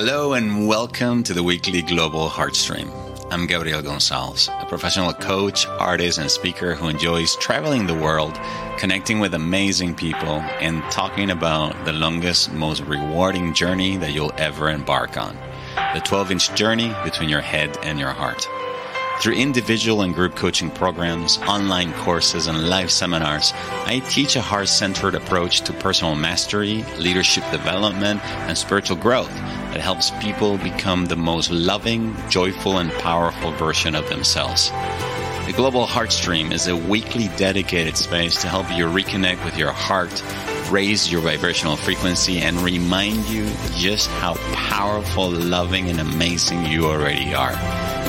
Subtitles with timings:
[0.00, 2.88] Hello and welcome to the weekly Global Heartstream.
[3.32, 8.38] I'm Gabriel Gonsalves, a professional coach, artist, and speaker who enjoys traveling the world,
[8.78, 14.70] connecting with amazing people, and talking about the longest, most rewarding journey that you'll ever
[14.70, 15.36] embark on
[15.94, 18.48] the 12 inch journey between your head and your heart.
[19.20, 23.52] Through individual and group coaching programs, online courses, and live seminars,
[23.84, 29.32] I teach a heart centered approach to personal mastery, leadership development, and spiritual growth
[29.72, 34.70] that helps people become the most loving, joyful, and powerful version of themselves.
[35.48, 40.22] The Global Heartstream is a weekly dedicated space to help you reconnect with your heart,
[40.70, 47.34] raise your vibrational frequency, and remind you just how powerful, loving, and amazing you already
[47.34, 47.54] are.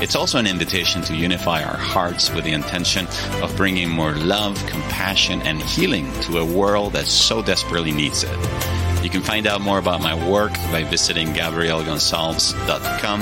[0.01, 3.07] It's also an invitation to unify our hearts with the intention
[3.41, 8.78] of bringing more love, compassion, and healing to a world that so desperately needs it.
[9.01, 13.21] You can find out more about my work by visiting GabrielGonsalves.com,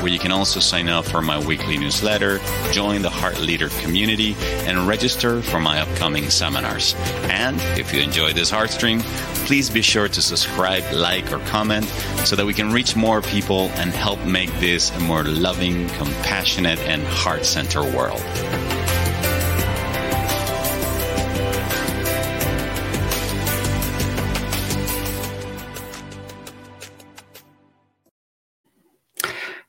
[0.00, 2.38] where you can also sign up for my weekly newsletter,
[2.70, 4.36] join the Heart Leader community,
[4.66, 6.94] and register for my upcoming seminars.
[7.24, 9.00] And if you enjoy this Heart Stream,
[9.46, 11.86] please be sure to subscribe, like, or comment
[12.24, 16.78] so that we can reach more people and help make this a more loving, compassionate,
[16.80, 18.22] and heart centered world.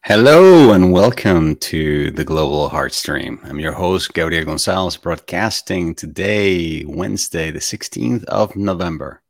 [0.08, 3.44] Hello and welcome to the Global Heartstream.
[3.44, 9.22] I'm your host, Gabriel Gonsalves, broadcasting today, Wednesday, the 16th of November,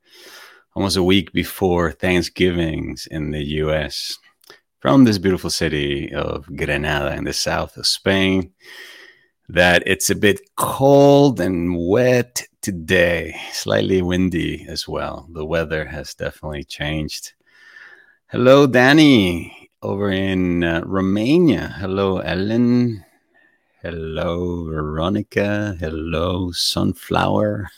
[0.75, 4.20] almost a week before Thanksgivings in the US,
[4.80, 8.52] from this beautiful city of Granada in the south of Spain.
[9.50, 15.28] That it's a bit cold and wet today, slightly windy as well.
[15.33, 17.33] The weather has definitely changed.
[18.28, 21.75] Hello, Danny over in uh, Romania.
[21.80, 23.04] Hello, Ellen.
[23.82, 25.76] Hello, Veronica.
[25.80, 27.70] Hello, Sunflower.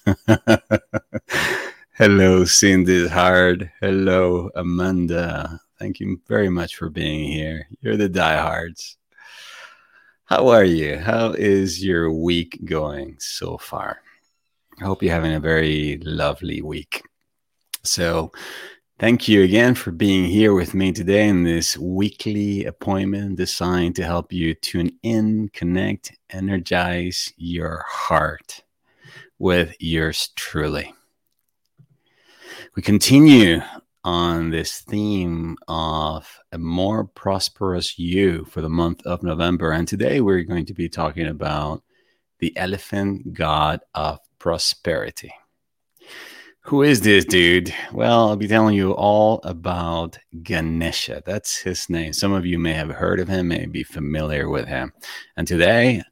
[1.94, 3.72] Hello, Cindy Hard.
[3.82, 5.59] Hello, Amanda.
[5.78, 7.68] Thank you very much for being here.
[7.82, 8.98] You're the diehards.
[10.26, 10.98] How are you?
[10.98, 14.02] How is your week going so far?
[14.80, 17.02] I hope you're having a very lovely week.
[17.84, 18.32] So,
[19.00, 24.04] Thank you again for being here with me today in this weekly appointment designed to
[24.04, 28.62] help you tune in, connect, energize your heart
[29.38, 30.94] with yours truly.
[32.76, 33.62] We continue
[34.04, 39.72] on this theme of a more prosperous you for the month of November.
[39.72, 41.84] And today we're going to be talking about
[42.40, 45.32] the elephant god of prosperity.
[46.69, 47.74] Who is this dude?
[47.91, 51.24] Well, I'll be telling you all about Ganesha.
[51.25, 52.13] That's his name.
[52.13, 54.94] Some of you may have heard of him, may be familiar with him.
[55.35, 56.03] And today,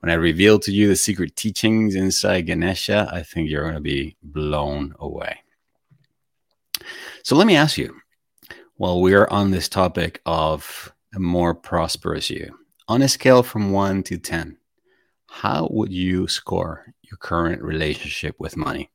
[0.00, 3.80] when I reveal to you the secret teachings inside Ganesha, I think you're going to
[3.80, 5.38] be blown away.
[7.22, 7.96] So let me ask you
[8.76, 12.54] while we're on this topic of a more prosperous you,
[12.86, 14.58] on a scale from one to 10,
[15.30, 18.91] how would you score your current relationship with money?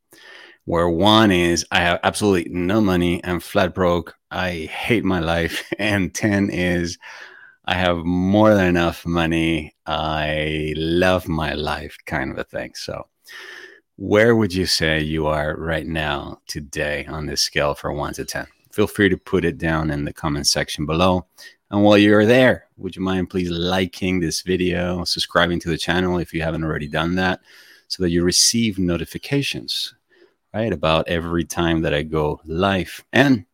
[0.68, 5.66] Where one is I have absolutely no money, I'm flat broke, I hate my life,
[5.80, 6.98] and 10 is
[7.64, 12.74] I have more than enough money, I love my life, kind of a thing.
[12.76, 13.08] So,
[13.96, 18.26] where would you say you are right now today on this scale for 1 to
[18.26, 18.46] 10?
[18.74, 21.28] Feel free to put it down in the comment section below.
[21.72, 26.20] And while you're there, would you mind please liking this video, subscribing to the channel
[26.20, 27.40] if you haven't already done that,
[27.88, 29.94] so that you receive notifications
[30.54, 30.74] right?
[30.74, 33.04] About every time that I go live.
[33.14, 33.46] And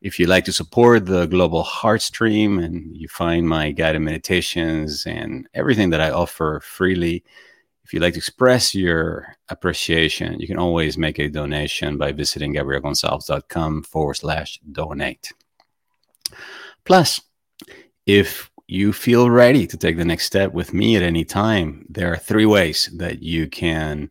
[0.00, 5.06] if you'd like to support the Global Heart Stream and you find my guided meditations
[5.06, 7.24] and everything that I offer freely,
[7.84, 12.54] if you'd like to express your appreciation, you can always make a donation by visiting
[12.54, 15.32] gabrielgonsalves.com forward slash donate.
[16.84, 17.20] Plus,
[18.06, 22.12] if you feel ready to take the next step with me at any time, there
[22.12, 24.10] are three ways that you can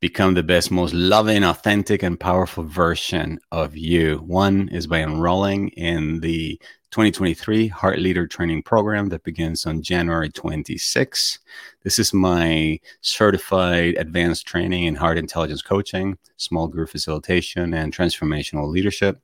[0.00, 4.18] become the best, most loving, authentic, and powerful version of you.
[4.18, 6.60] One is by enrolling in the
[6.90, 11.40] 2023 Heart Leader Training Program that begins on January 26.
[11.82, 18.68] This is my certified advanced training in heart intelligence coaching, small group facilitation, and transformational
[18.68, 19.20] leadership.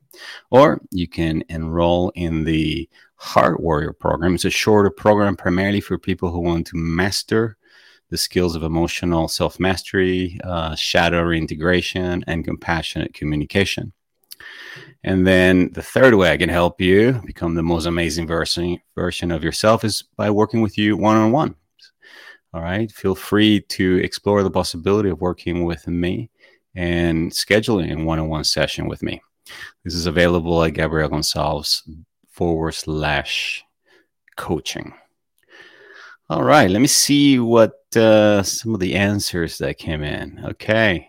[0.51, 4.35] Or you can enroll in the Heart Warrior Program.
[4.35, 7.57] It's a shorter program primarily for people who want to master
[8.15, 13.93] the skills of emotional self mastery, uh, shadow reintegration, and compassionate communication.
[15.03, 19.33] And then the third way I can help you become the most amazing version version
[19.33, 21.57] of yourself is by working with you one on one.
[22.53, 22.89] All right.
[22.93, 26.31] Feel free to explore the possibility of working with me
[26.77, 29.21] and scheduling a one on one session with me.
[29.83, 31.83] This is available at Gabriel Gonsalves
[32.29, 33.65] forward slash
[34.37, 34.95] coaching.
[36.31, 40.41] All right, let me see what uh, some of the answers that came in.
[40.45, 41.09] Okay.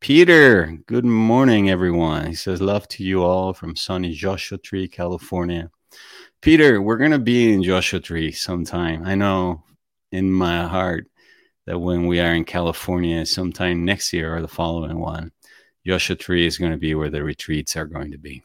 [0.00, 2.26] Peter, good morning, everyone.
[2.26, 5.70] He says, Love to you all from sunny Joshua Tree, California.
[6.40, 9.04] Peter, we're going to be in Joshua Tree sometime.
[9.04, 9.64] I know
[10.12, 11.08] in my heart
[11.66, 15.32] that when we are in California sometime next year or the following one,
[15.84, 18.44] Joshua Tree is going to be where the retreats are going to be.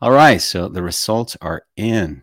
[0.00, 2.22] All right, so the results are in.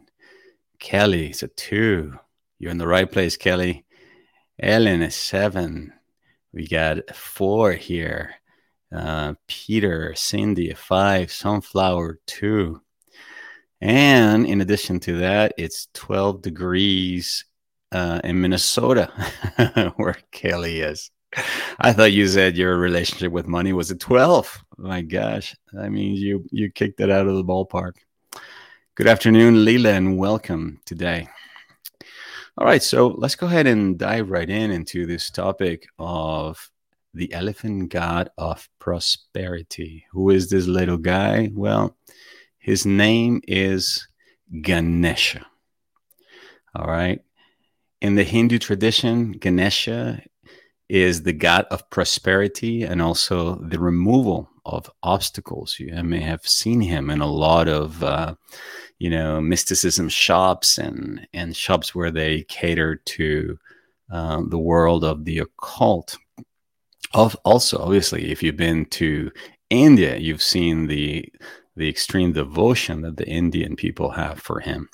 [0.79, 2.17] Kelly it's a two.
[2.59, 3.85] You're in the right place, Kelly.
[4.61, 5.93] Ellen is seven.
[6.53, 8.35] We got four here.
[8.93, 11.31] Uh, Peter, Cindy, five.
[11.31, 12.81] Sunflower, two.
[13.79, 17.45] And in addition to that, it's 12 degrees
[17.93, 19.11] uh, in Minnesota,
[19.95, 21.09] where Kelly is.
[21.79, 24.65] I thought you said your relationship with money was a 12.
[24.77, 25.55] My gosh.
[25.71, 27.93] That means you you kicked it out of the ballpark.
[28.95, 31.29] Good afternoon, Leela, and welcome today.
[32.59, 36.69] All right, so let's go ahead and dive right in into this topic of
[37.13, 40.05] the elephant god of prosperity.
[40.11, 41.51] Who is this little guy?
[41.53, 41.95] Well,
[42.57, 44.05] his name is
[44.61, 45.45] Ganesha.
[46.75, 47.21] All right.
[48.01, 50.21] In the Hindu tradition, Ganesha
[50.89, 55.77] is the god of prosperity and also the removal of obstacles.
[55.79, 58.35] You may have seen him in a lot of, uh,
[58.99, 63.57] you know, mysticism shops and and shops where they cater to
[64.11, 66.17] um, the world of the occult.
[67.13, 69.31] Also, obviously, if you've been to
[69.69, 71.25] India, you've seen the
[71.75, 74.89] the extreme devotion that the Indian people have for him.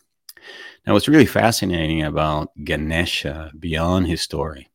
[0.85, 4.67] Now, what's really fascinating about Ganesha beyond his story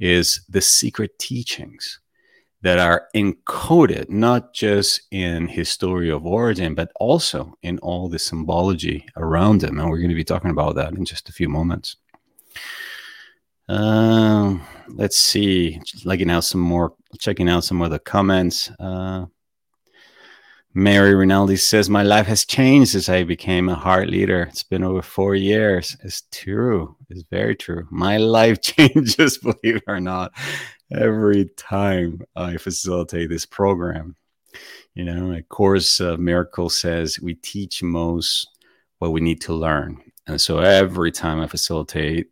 [0.00, 2.00] is the secret teachings
[2.64, 8.18] that are encoded not just in his story of origin, but also in all the
[8.18, 9.78] symbology around him.
[9.78, 11.96] And we're going to be talking about that in just a few moments.
[13.68, 14.56] Uh,
[14.88, 18.70] let's see, checking out some more, checking out some of the comments.
[18.80, 19.26] Uh,
[20.72, 24.42] Mary Rinaldi says, My life has changed since I became a heart leader.
[24.42, 25.96] It's been over four years.
[26.02, 26.96] It's true.
[27.10, 27.86] It's very true.
[27.90, 30.32] My life changes, believe it or not,
[30.92, 34.16] every time I facilitate this program.
[34.94, 38.48] You know, a Course of Miracles says we teach most
[38.98, 40.00] what we need to learn.
[40.26, 42.28] And so every time I facilitate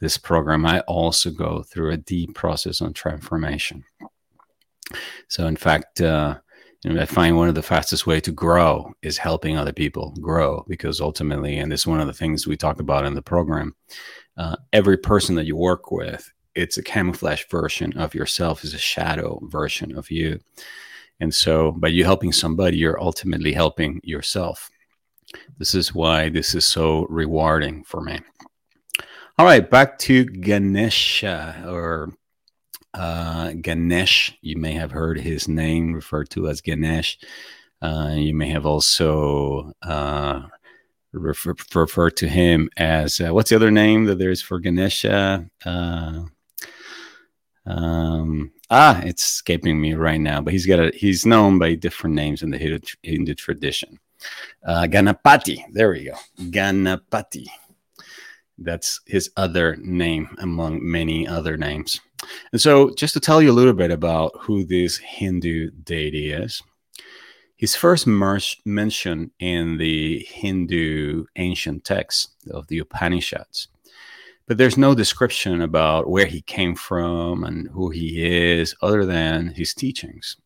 [0.00, 3.84] this program, I also go through a deep process on transformation.
[5.28, 6.38] So, in fact, uh,
[6.84, 10.64] and I find one of the fastest way to grow is helping other people grow
[10.68, 13.74] because ultimately, and this is one of the things we talk about in the program,
[14.36, 18.78] uh, every person that you work with, it's a camouflage version of yourself, is a
[18.78, 20.40] shadow version of you.
[21.20, 24.70] And so by you helping somebody, you're ultimately helping yourself.
[25.58, 28.20] This is why this is so rewarding for me.
[29.38, 32.12] All right, back to Ganesha or
[32.94, 37.18] uh, Ganesh, you may have heard his name referred to as Ganesh.
[37.82, 40.42] Uh, you may have also uh,
[41.12, 45.48] refer, referred to him as uh, what's the other name that there's for Ganesha?
[45.64, 46.24] Uh,
[47.66, 52.14] um, ah, it's escaping me right now, but he's got a he's known by different
[52.14, 53.98] names in the Hindu, Hindu tradition.
[54.64, 57.46] Uh, Ganapati, there we go, Ganapati.
[58.58, 62.00] That's his other name among many other names.
[62.52, 66.62] And so, just to tell you a little bit about who this Hindu deity is,
[67.56, 73.68] he's first mentioned in the Hindu ancient texts of the Upanishads.
[74.46, 78.24] But there's no description about where he came from and who he
[78.60, 80.36] is, other than his teachings.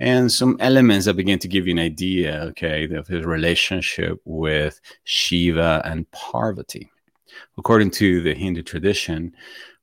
[0.00, 4.80] And some elements that begin to give you an idea, okay, of his relationship with
[5.04, 6.90] Shiva and Parvati.
[7.58, 9.36] According to the Hindu tradition,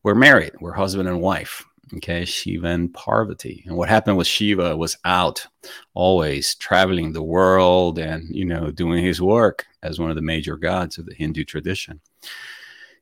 [0.03, 1.63] we're married, we're husband and wife.
[1.95, 3.63] Okay, Shiva and Parvati.
[3.65, 5.47] And what happened was Shiva was out,
[5.95, 10.55] always traveling the world and, you know, doing his work as one of the major
[10.55, 11.99] gods of the Hindu tradition.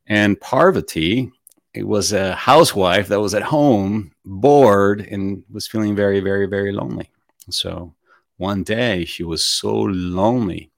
[0.08, 1.32] And Parvati,
[1.74, 6.72] it was a housewife that was at home, bored, and was feeling very, very, very
[6.72, 7.10] lonely.
[7.50, 7.94] So
[8.38, 10.72] one day she was so lonely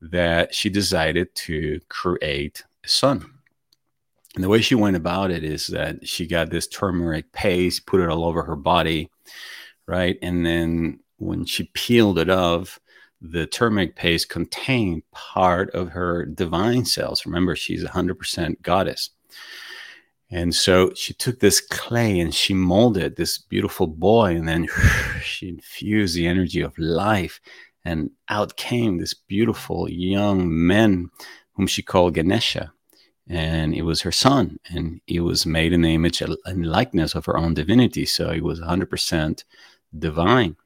[0.00, 3.30] that she decided to create a son.
[4.34, 8.00] And the way she went about it is that she got this turmeric paste, put
[8.00, 9.10] it all over her body,
[9.86, 10.18] right?
[10.20, 12.78] And then when she peeled it off,
[13.20, 17.24] the turmeric paste contained part of her divine cells.
[17.26, 19.10] Remember, she's 100% goddess.
[20.30, 24.66] And so she took this clay and she molded this beautiful boy, and then
[25.22, 27.40] she infused the energy of life,
[27.84, 31.10] and out came this beautiful young man
[31.52, 32.72] whom she called Ganesha.
[33.28, 37.26] And it was her son, and he was made in the image and likeness of
[37.26, 38.06] her own divinity.
[38.06, 39.44] So he was 100%
[39.98, 40.56] divine.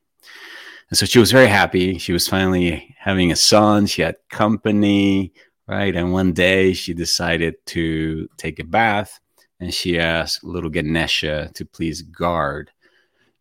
[0.91, 1.99] And so she was very happy.
[1.99, 3.87] She was finally having a son.
[3.87, 5.33] She had company,
[5.69, 5.95] right?
[5.95, 9.21] And one day she decided to take a bath
[9.61, 12.73] and she asked little Ganesha to please guard,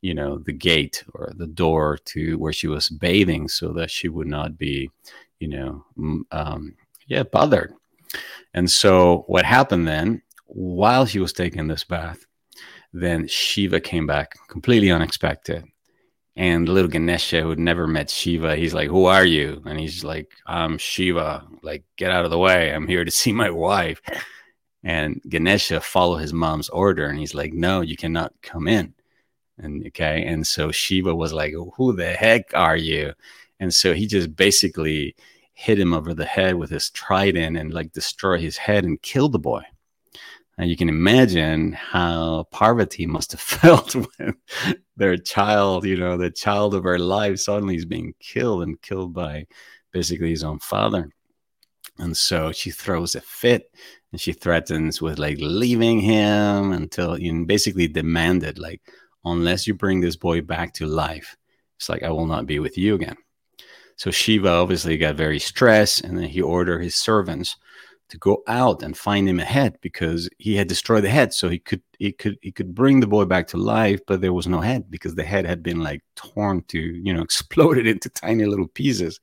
[0.02, 4.10] you know, the gate or the door to where she was bathing so that she
[4.10, 4.92] would not be,
[5.40, 5.86] you know,
[6.32, 6.76] um,
[7.08, 7.74] yeah, bothered.
[8.54, 12.26] And so what happened then, while she was taking this bath,
[12.94, 15.64] then Shiva came back completely unexpected.
[16.40, 19.62] And little Ganesha, who had never met Shiva, he's like, Who are you?
[19.66, 21.46] And he's like, I'm Shiva.
[21.64, 22.74] Like, get out of the way.
[22.74, 24.02] I'm here to see my wife.
[24.82, 28.94] And Ganesha followed his mom's order and he's like, No, you cannot come in.
[29.58, 30.24] And okay.
[30.24, 33.14] And so Shiva was like, Who the heck are you?
[33.60, 35.18] And so he just basically
[35.52, 39.28] hit him over the head with his trident and like destroy his head and kill
[39.28, 39.64] the boy.
[40.60, 44.36] And you can imagine how Parvati must have felt when
[44.98, 49.14] their child, you know, the child of her life suddenly is being killed and killed
[49.14, 49.48] by
[49.92, 51.10] basically his own father.
[51.98, 53.72] And so she throws a fit
[54.12, 58.82] and she threatens with like leaving him until you basically demanded like
[59.26, 61.36] unless you bring this boy back to life
[61.78, 63.16] it's like i will not be with you again
[63.96, 67.58] so shiva obviously got very stressed and then he ordered his servants
[68.10, 71.50] to go out and find him a head because he had destroyed the head so
[71.50, 74.48] he could he could he could bring the boy back to life but there was
[74.48, 78.46] no head because the head had been like torn to you know exploded into tiny
[78.46, 79.20] little pieces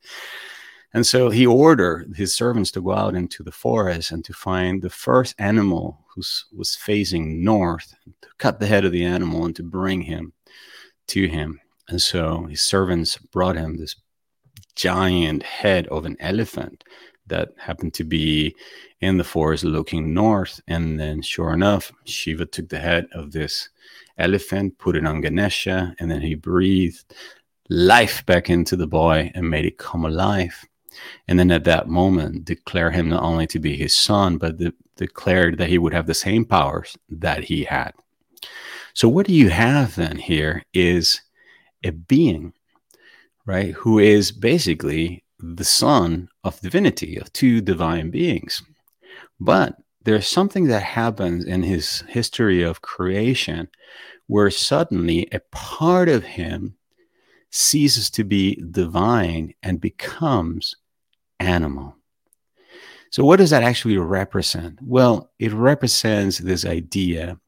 [0.93, 4.81] and so he ordered his servants to go out into the forest and to find
[4.81, 6.21] the first animal who
[6.55, 10.33] was facing north, to cut the head of the animal and to bring him
[11.09, 11.59] to him.
[11.89, 13.95] And so his servants brought him this
[14.75, 16.83] giant head of an elephant
[17.27, 18.55] that happened to be
[19.01, 20.59] in the forest looking north.
[20.67, 23.69] And then, sure enough, Shiva took the head of this
[24.17, 27.13] elephant, put it on Ganesha, and then he breathed
[27.69, 30.65] life back into the boy and made it come alive
[31.27, 34.73] and then at that moment declare him not only to be his son, but de-
[34.95, 37.91] declared that he would have the same powers that he had.
[38.93, 41.21] So, what do you have then here is
[41.83, 42.53] a being,
[43.45, 48.61] right, who is basically the son of divinity, of two divine beings.
[49.39, 53.67] But there's something that happens in his history of creation
[54.27, 56.75] where suddenly a part of him
[57.51, 60.75] ceases to be divine and becomes
[61.39, 61.95] animal.
[63.09, 64.79] So, what does that actually represent?
[64.81, 67.39] Well, it represents this idea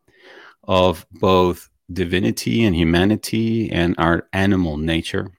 [0.64, 5.32] of both divinity and humanity and our animal nature,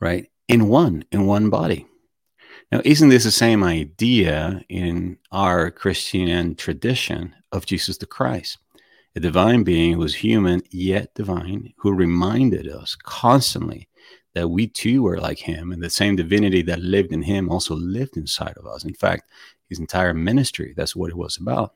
[0.00, 0.31] right?
[0.48, 1.86] In one, in one body.
[2.70, 8.58] Now, isn't this the same idea in our Christian tradition of Jesus the Christ?
[9.14, 13.88] A divine being who was human yet divine, who reminded us constantly
[14.34, 17.74] that we too were like him, and the same divinity that lived in him also
[17.74, 18.84] lived inside of us.
[18.84, 19.30] In fact,
[19.68, 21.74] his entire ministry, that's what it was about.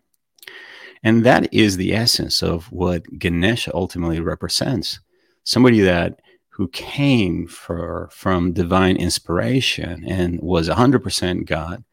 [1.03, 5.01] And that is the essence of what Ganesha ultimately represents
[5.45, 6.21] somebody that
[6.57, 11.85] who came for, from divine inspiration and was 100% God,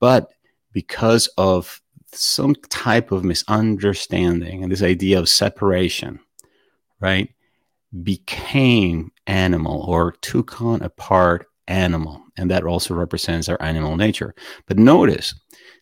[0.00, 0.30] but
[0.72, 1.80] because of
[2.12, 6.20] some type of misunderstanding and this idea of separation,
[7.00, 7.30] right?
[8.02, 12.22] became animal or took on a part animal.
[12.36, 14.34] And that also represents our animal nature.
[14.66, 15.34] But notice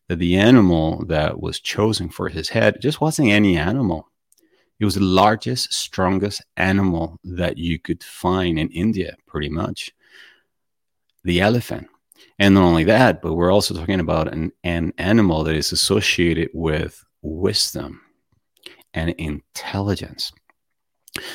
[0.08, 4.08] that the animal that was chosen for his head just wasn't any animal.
[4.80, 9.90] It was the largest, strongest animal that you could find in India, pretty much
[11.22, 11.88] the elephant.
[12.38, 16.50] And not only that, but we're also talking about an, an animal that is associated
[16.52, 18.00] with wisdom
[18.92, 20.32] and intelligence.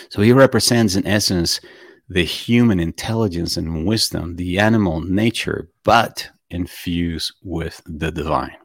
[0.10, 1.62] So he represents, in essence,
[2.10, 8.58] the human intelligence and wisdom, the animal nature, but infused with the divine.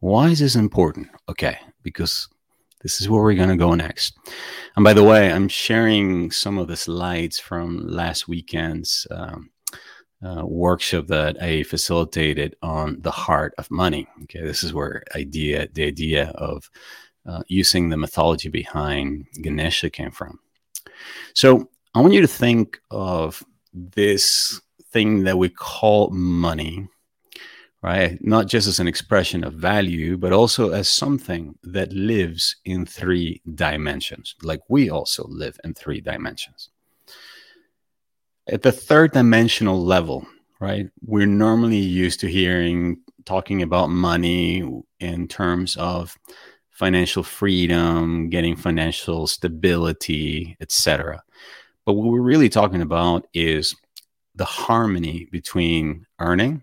[0.00, 1.08] Why is this important?
[1.28, 2.28] Okay, because
[2.80, 4.16] this is where we're going to go next.
[4.76, 9.50] And by the way, I'm sharing some of the slides from last weekend's um,
[10.24, 14.06] uh, workshop that I facilitated on the heart of money.
[14.24, 16.70] Okay, this is where idea the idea of
[17.26, 20.38] uh, using the mythology behind Ganesha came from.
[21.34, 24.60] So I want you to think of this
[24.92, 26.88] thing that we call money,
[27.82, 28.18] right?
[28.20, 33.40] Not just as an expression of value, but also as something that lives in three
[33.54, 36.70] dimensions, like we also live in three dimensions.
[38.48, 40.26] At the third dimensional level,
[40.60, 44.68] right, we're normally used to hearing talking about money
[44.98, 46.16] in terms of
[46.70, 51.22] financial freedom, getting financial stability, etc.
[51.84, 53.76] But what we're really talking about is
[54.34, 56.62] the harmony between earning,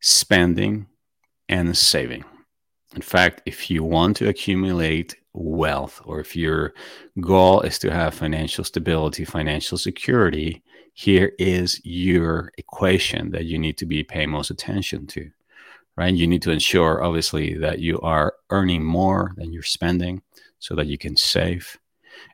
[0.00, 0.86] spending,
[1.48, 2.24] and saving.
[2.94, 6.74] In fact, if you want to accumulate wealth or if your
[7.20, 10.62] goal is to have financial stability, financial security,
[10.94, 15.30] here is your equation that you need to be paying most attention to.
[15.96, 16.14] Right?
[16.14, 20.22] You need to ensure obviously that you are earning more than you're spending
[20.58, 21.78] so that you can save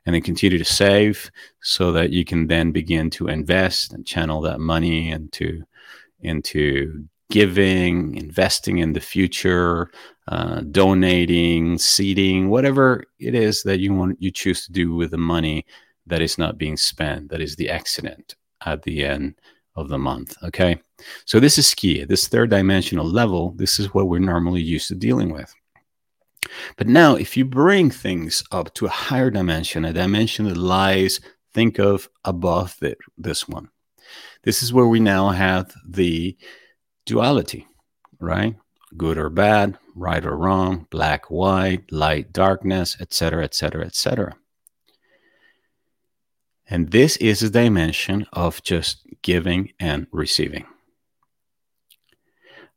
[0.05, 1.31] and then continue to save
[1.61, 5.63] so that you can then begin to invest and channel that money into
[6.21, 9.89] into giving, investing in the future,
[10.27, 15.17] uh, donating, seeding, whatever it is that you want you choose to do with the
[15.17, 15.65] money
[16.07, 19.35] that is not being spent, that is the accident at the end
[19.75, 20.35] of the month.
[20.43, 20.79] Okay.
[21.25, 22.03] So this is key.
[22.05, 25.53] This third dimensional level, this is what we're normally used to dealing with.
[26.77, 31.19] But now, if you bring things up to a higher dimension, a dimension that lies,
[31.53, 33.69] think of above the, this one.
[34.43, 36.37] This is where we now have the
[37.05, 37.67] duality,
[38.19, 38.55] right?
[38.97, 44.35] Good or bad, right or wrong, black, white, light, darkness, etc., etc., etc.
[46.69, 50.65] And this is a dimension of just giving and receiving,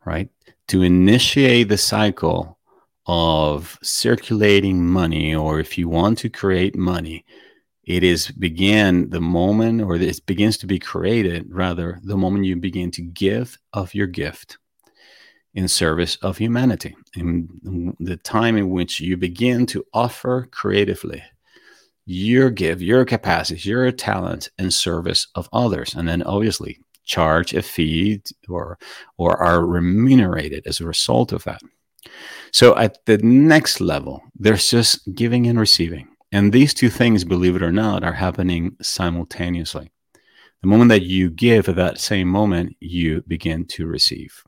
[0.04, 0.28] right?
[0.68, 2.58] To initiate the cycle
[3.06, 7.24] of circulating money, or if you want to create money,
[7.88, 12.54] it is begin the moment, or it begins to be created rather the moment you
[12.54, 14.58] begin to give of your gift
[15.54, 16.94] in service of humanity.
[17.16, 21.22] In the time in which you begin to offer creatively
[22.04, 27.62] your give, your capacities, your talent in service of others, and then obviously charge a
[27.62, 28.20] fee
[28.50, 28.78] or
[29.16, 31.62] or are remunerated as a result of that.
[32.52, 36.06] So at the next level, there's just giving and receiving.
[36.32, 39.90] And these two things, believe it or not, are happening simultaneously.
[40.60, 44.42] The moment that you give, at that same moment, you begin to receive.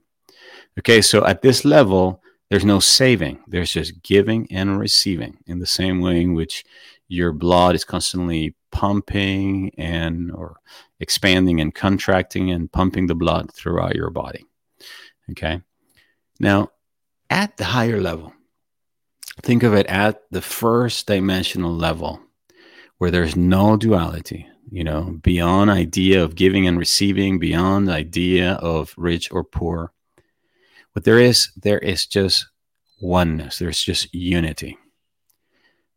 [0.79, 5.67] Okay, so at this level, there's no saving, there's just giving and receiving in the
[5.67, 6.65] same way in which
[7.09, 10.57] your blood is constantly pumping and or
[11.01, 14.45] expanding and contracting and pumping the blood throughout your body.
[15.31, 15.61] Okay.
[16.39, 16.71] Now,
[17.31, 18.33] at the higher level.
[19.43, 22.21] Think of it at the first dimensional level
[22.99, 28.95] where there's no duality, you know, beyond idea of giving and receiving, beyond idea of
[28.97, 29.93] rich or poor.
[30.93, 32.47] what there is there is just
[33.01, 33.59] oneness.
[33.59, 34.77] There's just unity.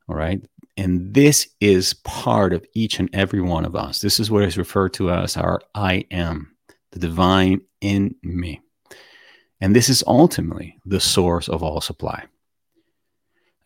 [0.08, 0.41] All right.
[0.77, 3.99] And this is part of each and every one of us.
[3.99, 6.56] This is what is referred to as our I am,
[6.91, 8.62] the divine in me.
[9.62, 12.25] And this is ultimately the source of all supply.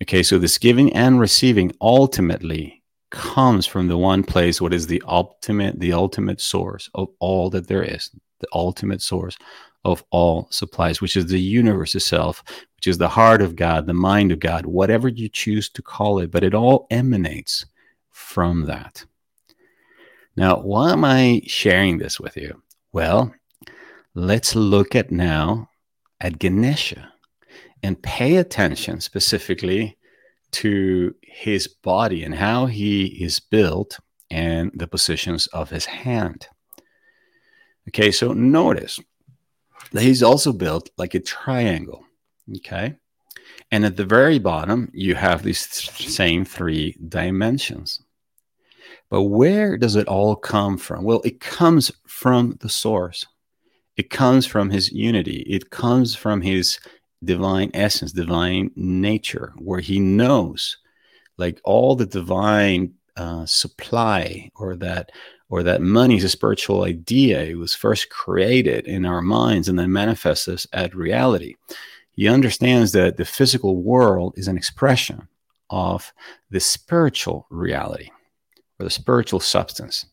[0.01, 5.01] Okay, so this giving and receiving ultimately comes from the one place, what is the
[5.07, 9.37] ultimate, the ultimate source of all that there is, the ultimate source
[9.85, 12.43] of all supplies, which is the universe itself,
[12.75, 16.19] which is the heart of God, the mind of God, whatever you choose to call
[16.19, 17.65] it, but it all emanates
[18.11, 19.03] from that.
[20.35, 22.61] Now, why am I sharing this with you?
[22.91, 23.33] Well,
[24.13, 25.69] let's look at now
[26.21, 27.11] at Ganesha
[27.83, 29.97] and pay attention specifically
[30.51, 36.47] to his body and how he is built and the positions of his hand.
[37.89, 38.99] Okay, so notice
[39.91, 42.03] that he's also built like a triangle.
[42.57, 42.95] Okay,
[43.71, 48.01] and at the very bottom, you have these th- same three dimensions.
[49.09, 51.03] But where does it all come from?
[51.03, 53.25] Well, it comes from the source.
[53.95, 55.43] It comes from his unity.
[55.47, 56.77] It comes from his
[57.23, 60.77] divine essence, divine nature, where he knows
[61.37, 65.11] like all the divine uh, supply or that
[65.49, 67.41] or that money is a spiritual idea.
[67.41, 71.55] It was first created in our minds and then manifests as reality.
[72.11, 75.27] He understands that the physical world is an expression
[75.69, 76.11] of
[76.49, 78.09] the spiritual reality
[78.79, 80.05] or the spiritual substance.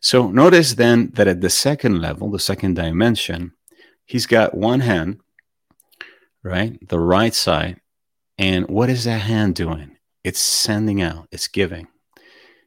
[0.00, 3.52] So notice then that at the second level, the second dimension,
[4.04, 5.20] he's got one hand,
[6.48, 6.88] right?
[6.88, 7.80] The right side.
[8.38, 9.96] And what is that hand doing?
[10.24, 11.88] It's sending out, it's giving.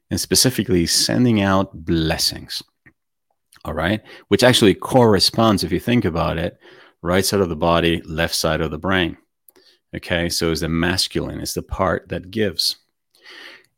[0.10, 2.62] and specifically sending out blessings.
[3.64, 6.58] All right, which actually corresponds, if you think about it,
[7.02, 9.18] right side of the body, left side of the brain.
[9.96, 12.78] Okay, so it's the masculine, it's the part that gives.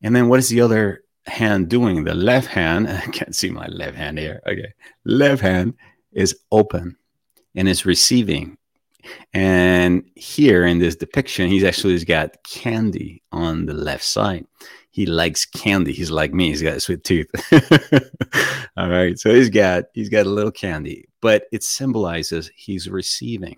[0.01, 2.03] And then what is the other hand doing?
[2.03, 4.41] The left hand, I can't see my left hand here.
[4.47, 4.73] Okay,
[5.05, 5.75] left hand
[6.11, 6.97] is open
[7.55, 8.57] and is receiving.
[9.33, 14.45] And here in this depiction, he's actually got candy on the left side
[14.93, 15.91] he likes candy.
[15.91, 16.49] He's like me.
[16.49, 17.27] He's got a sweet tooth.
[18.77, 19.17] All right.
[19.17, 23.57] So he's got he's got a little candy, but it symbolizes he's receiving.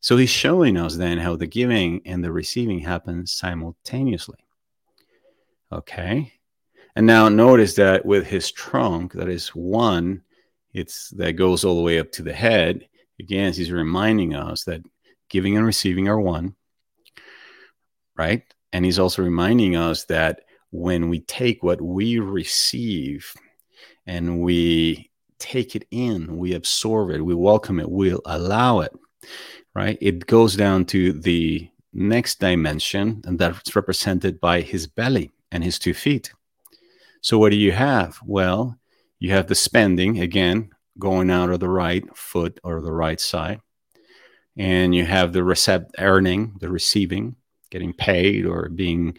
[0.00, 4.36] So he's showing us then how the giving and the receiving happen simultaneously.
[5.72, 6.30] Okay.
[6.94, 10.20] And now notice that with his trunk, that is one,
[10.74, 12.86] it's that goes all the way up to the head.
[13.20, 14.80] Again, he's reminding us that
[15.28, 16.56] giving and receiving are one.
[18.16, 18.42] Right.
[18.72, 23.32] And he's also reminding us that when we take what we receive
[24.06, 28.92] and we take it in, we absorb it, we welcome it, we'll allow it,
[29.74, 29.98] right?
[30.00, 35.78] It goes down to the next dimension, and that's represented by his belly and his
[35.78, 36.32] two feet.
[37.20, 38.18] So, what do you have?
[38.24, 38.78] Well,
[39.18, 43.60] you have the spending again going out of the right foot or the right side,
[44.56, 47.36] and you have the recept earning, the receiving,
[47.70, 49.16] getting paid or being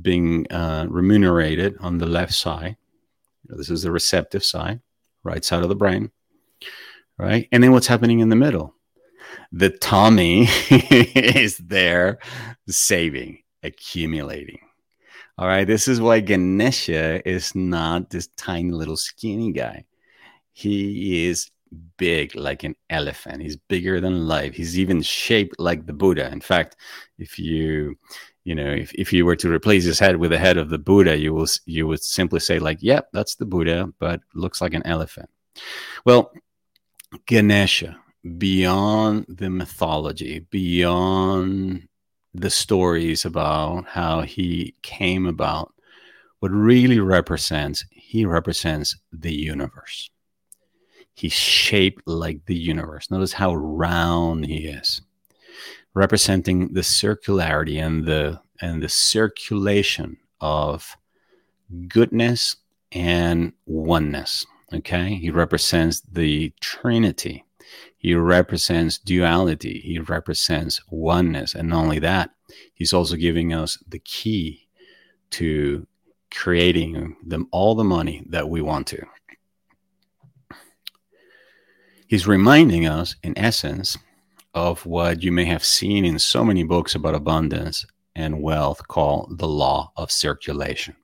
[0.00, 2.76] being uh, remunerated on the left side.
[3.44, 4.80] This is the receptive side,
[5.24, 6.10] right side of the brain,
[7.18, 7.48] right?
[7.52, 8.74] And then what's happening in the middle?
[9.50, 12.18] The tummy is there
[12.68, 14.60] saving, accumulating.
[15.38, 19.84] All right, this is why Ganesha is not this tiny little skinny guy.
[20.52, 21.50] He is
[21.96, 23.42] big like an elephant.
[23.42, 24.54] He's bigger than life.
[24.54, 26.30] He's even shaped like the Buddha.
[26.30, 26.76] In fact,
[27.18, 27.96] if you
[28.44, 30.78] you know if, if you were to replace his head with the head of the
[30.78, 34.74] buddha you will you would simply say like yep that's the buddha but looks like
[34.74, 35.28] an elephant
[36.04, 36.32] well
[37.26, 37.96] ganesha
[38.38, 41.86] beyond the mythology beyond
[42.34, 45.72] the stories about how he came about
[46.40, 50.10] what really represents he represents the universe
[51.14, 55.02] he's shaped like the universe notice how round he is
[55.94, 60.96] representing the circularity and the and the circulation of
[61.88, 62.56] goodness
[62.92, 64.46] and oneness.
[64.72, 67.44] Okay, he represents the Trinity.
[67.98, 69.80] He represents duality.
[69.80, 72.30] He represents oneness, and not only that,
[72.74, 74.66] he's also giving us the key
[75.30, 75.86] to
[76.30, 79.06] creating them all the money that we want to.
[82.12, 83.96] He's reminding us, in essence,
[84.52, 89.38] of what you may have seen in so many books about abundance and wealth called
[89.38, 90.94] the law of circulation.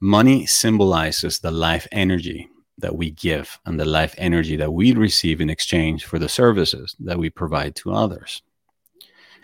[0.00, 5.38] Money symbolizes the life energy that we give and the life energy that we receive
[5.42, 8.40] in exchange for the services that we provide to others.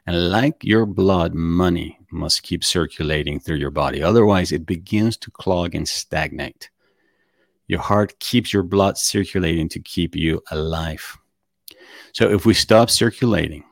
[0.07, 4.03] And like your blood, money must keep circulating through your body.
[4.03, 6.71] Otherwise, it begins to clog and stagnate.
[7.69, 11.19] Your heart keeps your blood circulating to keep you alive.
[12.13, 13.65] So if we stop circulating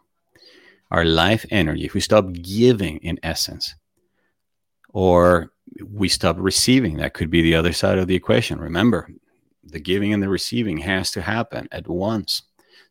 [0.90, 3.74] our life energy, if we stop giving in essence,
[4.90, 5.52] or
[5.84, 8.58] we stop receiving, that could be the other side of the equation.
[8.58, 9.08] Remember,
[9.64, 12.42] the giving and the receiving has to happen at once.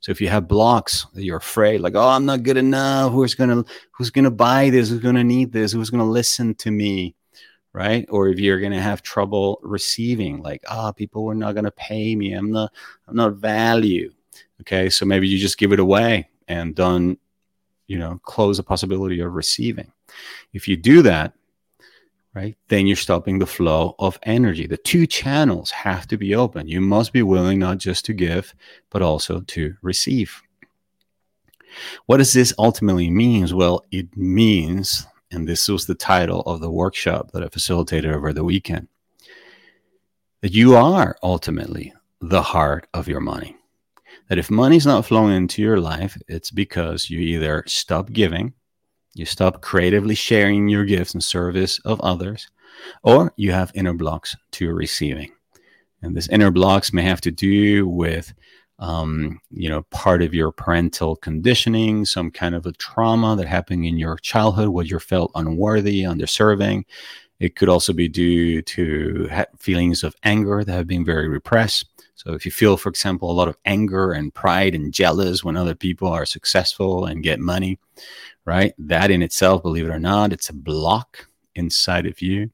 [0.02, 3.34] So if you have blocks that you're afraid, like, oh, I'm not good enough, who's
[3.34, 7.15] gonna who's gonna buy this, who's gonna need this, who's gonna listen to me,
[7.75, 8.05] right?
[8.09, 12.15] Or if you're gonna have trouble receiving, like, ah, oh, people are not gonna pay
[12.15, 12.71] me, I'm not,
[13.05, 14.13] I'm not value.
[14.61, 17.19] Okay, so maybe you just give it away and don't,
[17.88, 19.91] you know, close the possibility of receiving.
[20.53, 21.33] If you do that,
[22.33, 24.67] right, then you're stopping the flow of energy.
[24.67, 26.69] The two channels have to be open.
[26.69, 28.55] You must be willing not just to give,
[28.89, 30.41] but also to receive.
[32.05, 33.53] What does this ultimately mean?
[33.53, 35.05] Well, it means,
[35.36, 38.88] and this was the title of the workshop that I facilitated over the weekend,
[40.41, 43.56] that you are ultimately the heart of your money
[44.30, 48.54] that if money's not flowing into your life, it's because you either stop giving,
[49.13, 52.50] you stop creatively sharing your gifts and service of others,
[53.04, 55.32] or you have inner blocks to receiving.
[56.02, 58.34] And this inner blocks may have to do with,
[58.79, 63.85] um, you know, part of your parental conditioning, some kind of a trauma that happened
[63.85, 66.83] in your childhood where you felt unworthy, underserving.
[67.39, 71.85] It could also be due to feelings of anger that have been very repressed.
[72.15, 75.57] So if you feel, for example, a lot of anger and pride and jealous when
[75.57, 77.77] other people are successful and get money,
[78.45, 78.73] right?
[78.77, 82.51] That in itself, believe it or not, it's a block inside of you.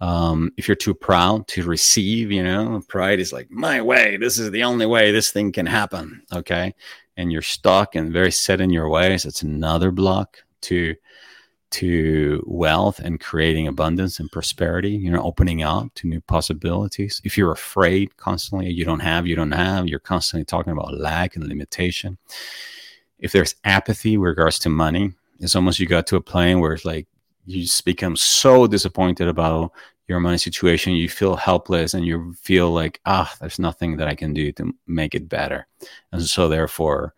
[0.00, 4.16] Um, if you're too proud to receive, you know, pride is like my way.
[4.16, 6.22] This is the only way this thing can happen.
[6.32, 6.74] Okay,
[7.16, 9.24] and you're stuck and very set in your ways.
[9.24, 10.94] It's another block to
[11.70, 17.20] to wealth and creating abundance and prosperity, you know, opening up to new possibilities.
[17.24, 21.36] If you're afraid constantly, you don't have, you don't have, you're constantly talking about lack
[21.36, 22.16] and limitation.
[23.18, 26.72] If there's apathy with regards to money, it's almost you got to a plane where
[26.72, 27.06] it's like
[27.48, 29.72] you just become so disappointed about
[30.06, 30.92] your money situation.
[30.92, 34.74] You feel helpless and you feel like, ah, there's nothing that I can do to
[34.86, 35.66] make it better.
[36.12, 37.14] And so therefore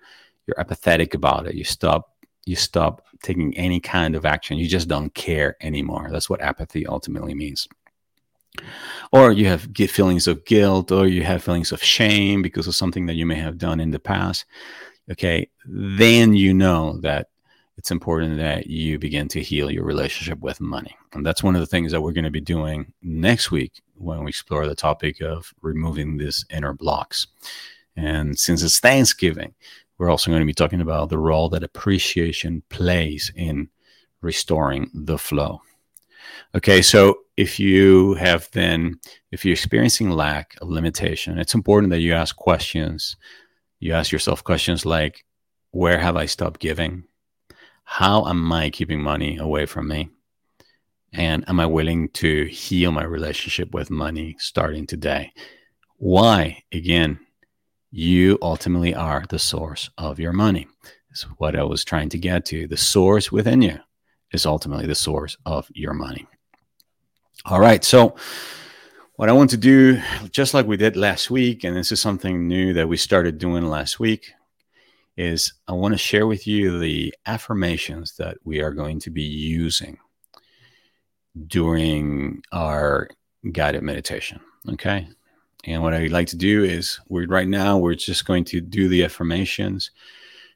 [0.47, 1.55] you're apathetic about it.
[1.55, 2.11] You stop
[2.47, 4.57] you stop taking any kind of action.
[4.57, 6.09] You just don't care anymore.
[6.11, 7.69] That's what apathy ultimately means.
[9.13, 13.07] Or you have feelings of guilt, or you have feelings of shame because of something
[13.07, 14.47] that you may have done in the past.
[15.11, 17.29] Okay, then you know that
[17.81, 20.95] it's important that you begin to heal your relationship with money.
[21.15, 24.23] And that's one of the things that we're going to be doing next week when
[24.23, 27.27] we explore the topic of removing these inner blocks.
[27.97, 29.55] And since it's Thanksgiving,
[29.97, 33.71] we're also going to be talking about the role that appreciation plays in
[34.21, 35.63] restoring the flow.
[36.55, 39.01] Okay, so if you have been,
[39.33, 43.17] if you're experiencing lack of limitation, it's important that you ask questions.
[43.79, 45.25] You ask yourself questions like,
[45.71, 47.05] where have I stopped giving?
[47.93, 50.11] How am I keeping money away from me?
[51.13, 55.33] And am I willing to heal my relationship with money starting today?
[55.97, 56.63] Why?
[56.73, 57.19] Again,
[57.91, 60.69] you ultimately are the source of your money.
[61.11, 62.69] Is what I was trying to get to.
[62.69, 63.81] The source within you
[64.33, 66.29] is ultimately the source of your money.
[67.45, 67.83] All right.
[67.83, 68.15] So,
[69.17, 70.01] what I want to do,
[70.31, 73.67] just like we did last week, and this is something new that we started doing
[73.67, 74.33] last week,
[75.17, 79.23] is I want to share with you the affirmations that we are going to be
[79.23, 79.99] using
[81.47, 83.09] during our
[83.53, 84.41] guided meditation.
[84.69, 85.09] Okay.
[85.65, 88.89] And what I'd like to do is we're right now we're just going to do
[88.89, 89.91] the affirmations,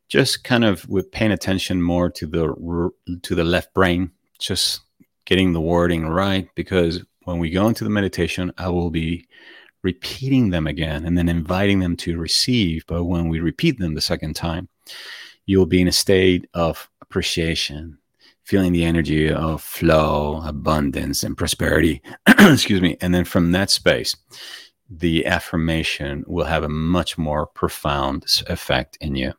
[0.08, 2.90] just kind of with paying attention more to the
[3.22, 4.80] to the left brain, just
[5.26, 6.48] getting the wording right.
[6.54, 9.26] Because when we go into the meditation, I will be
[9.84, 12.84] repeating them again and then inviting them to receive.
[12.88, 14.68] But when we repeat them the second time,
[15.46, 17.98] you'll be in a state of appreciation,
[18.42, 22.02] feeling the energy of flow, abundance, and prosperity.
[22.28, 22.96] Excuse me.
[23.00, 24.16] And then from that space,
[24.90, 29.32] the affirmation will have a much more profound effect in you.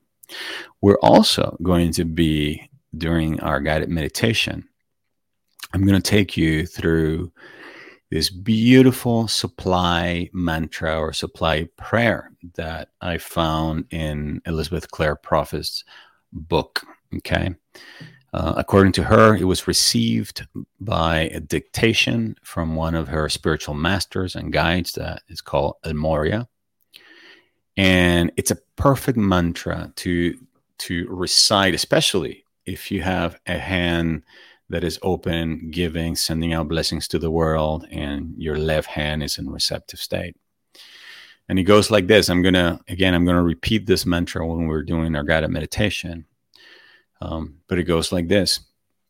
[0.81, 4.67] We're also going to be during our guided meditation.
[5.73, 7.31] I'm going to take you through
[8.11, 15.83] this beautiful supply mantra or supply prayer that I found in Elizabeth Clare Prophet's
[16.31, 16.85] book.
[17.15, 17.55] Okay.
[18.33, 20.45] Uh, according to her, it was received
[20.81, 25.93] by a dictation from one of her spiritual masters and guides that is called El
[25.93, 26.47] Morya.
[27.77, 30.37] And it's a perfect mantra to
[30.77, 34.23] to recite, especially if you have a hand
[34.69, 39.37] that is open, giving, sending out blessings to the world, and your left hand is
[39.37, 40.35] in receptive state.
[41.47, 42.29] And it goes like this.
[42.29, 46.25] I'm gonna again, I'm gonna repeat this mantra when we're doing our guided meditation.
[47.21, 48.61] Um, but it goes like this: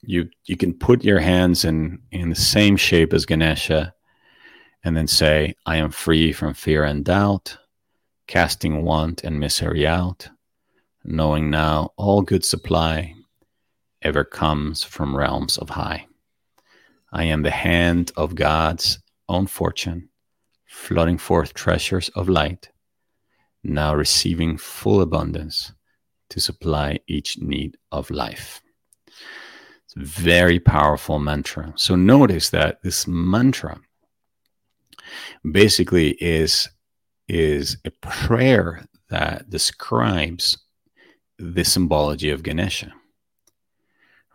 [0.01, 3.93] you you can put your hands in in the same shape as Ganesha,
[4.83, 7.57] and then say, "I am free from fear and doubt,
[8.27, 10.27] casting want and misery out,
[11.05, 13.15] knowing now all good supply
[14.05, 16.07] ever comes from realms of high.
[17.11, 20.07] I am the hand of God's own fortune,
[20.65, 22.69] flooding forth treasures of light,
[23.63, 25.73] now receiving full abundance."
[26.29, 28.61] to supply each need of life.
[29.85, 31.73] It's a very powerful mantra.
[31.75, 33.79] So notice that this mantra
[35.49, 36.69] basically is
[37.27, 40.57] is a prayer that describes
[41.39, 42.93] the symbology of Ganesha.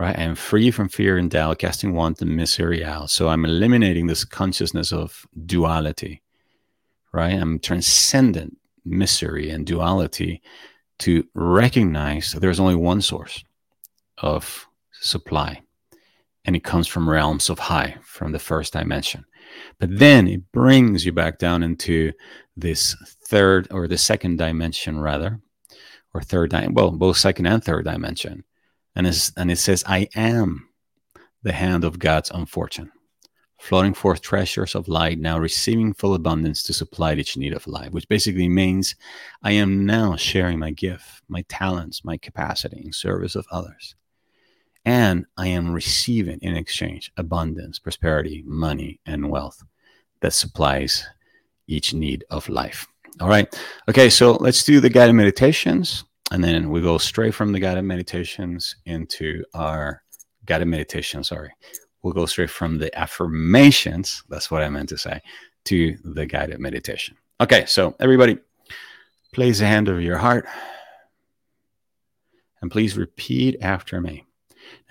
[0.00, 0.18] Right?
[0.18, 3.10] I am free from fear and doubt, casting want and misery out.
[3.10, 6.22] So I'm eliminating this consciousness of duality.
[7.12, 7.34] Right?
[7.34, 10.40] I'm transcendent misery and duality
[11.00, 13.44] to recognize that there's only one source
[14.16, 15.60] of supply,
[16.46, 19.26] and it comes from realms of high, from the first dimension.
[19.78, 22.12] But then it brings you back down into
[22.56, 22.96] this
[23.28, 25.40] third or the second dimension, rather,
[26.14, 28.44] or third, di- well, both second and third dimension.
[28.96, 30.68] And, and it says, I am
[31.42, 32.90] the hand of God's unfortunate
[33.58, 37.90] floating forth treasures of light, now receiving full abundance to supply each need of life,
[37.92, 38.94] which basically means
[39.42, 43.94] I am now sharing my gift, my talents, my capacity in service of others.
[44.84, 49.62] and I am receiving in exchange abundance, prosperity, money, and wealth
[50.20, 51.06] that supplies
[51.66, 52.86] each need of life.
[53.20, 53.46] All right.
[53.88, 57.84] Okay, so let's do the guided meditations, and then we go straight from the guided
[57.84, 60.02] meditations into our
[60.44, 61.24] guided meditation.
[61.24, 61.50] Sorry,
[62.02, 64.22] we'll go straight from the affirmations.
[64.28, 65.20] That's what I meant to say
[65.66, 67.16] to the guided meditation.
[67.40, 68.38] Okay, so everybody,
[69.32, 70.46] place a hand over your heart,
[72.60, 74.26] and please repeat after me.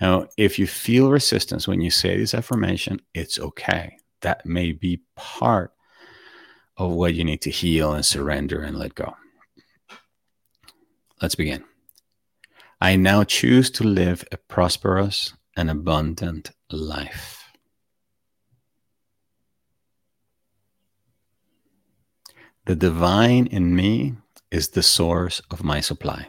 [0.00, 3.96] Now, if you feel resistance when you say this affirmation, it's okay.
[4.22, 5.72] That may be part
[6.76, 9.14] of what you need to heal and surrender and let go.
[11.20, 11.64] Let's begin.
[12.80, 17.52] I now choose to live a prosperous and abundant life.
[22.64, 24.14] The divine in me
[24.50, 26.28] is the source of my supply.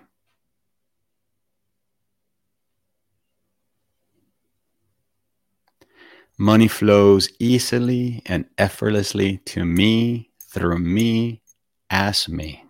[6.38, 11.42] Money flows easily and effortlessly to me, through me,
[11.90, 12.66] as me.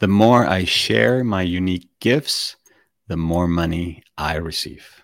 [0.00, 2.56] The more I share my unique gifts,
[3.06, 5.02] the more money I receive.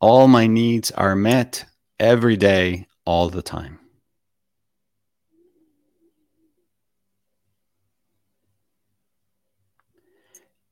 [0.00, 1.64] All my needs are met
[2.00, 3.78] every day, all the time.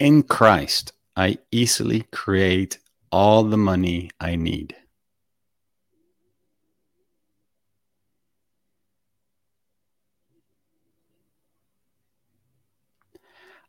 [0.00, 2.78] In Christ, I easily create
[3.12, 4.74] all the money I need.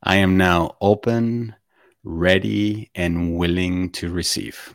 [0.04, 1.56] I am now open,
[2.04, 4.74] ready, and willing to receive.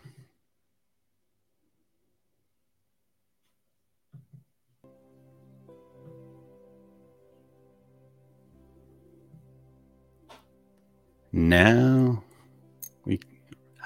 [11.33, 12.25] Now
[13.05, 13.21] we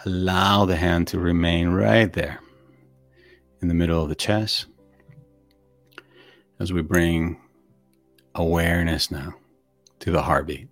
[0.04, 2.38] allow the hand to remain right there
[3.60, 4.66] in the middle of the chest
[6.60, 7.40] as we bring
[8.34, 9.34] awareness now
[9.98, 10.69] to the heartbeat.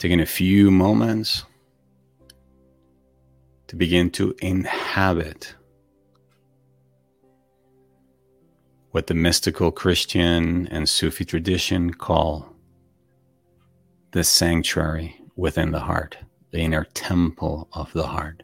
[0.00, 1.44] Taking a few moments
[3.66, 5.54] to begin to inhabit
[8.92, 12.56] what the mystical Christian and Sufi tradition call
[14.12, 16.16] the sanctuary within the heart,
[16.50, 18.42] the inner temple of the heart.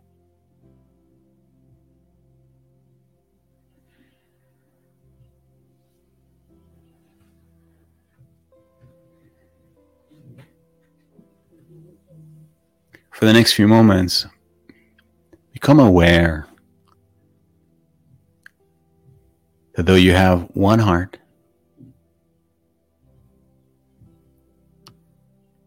[13.16, 14.26] For the next few moments,
[15.54, 16.46] become aware
[19.74, 21.16] that though you have one heart,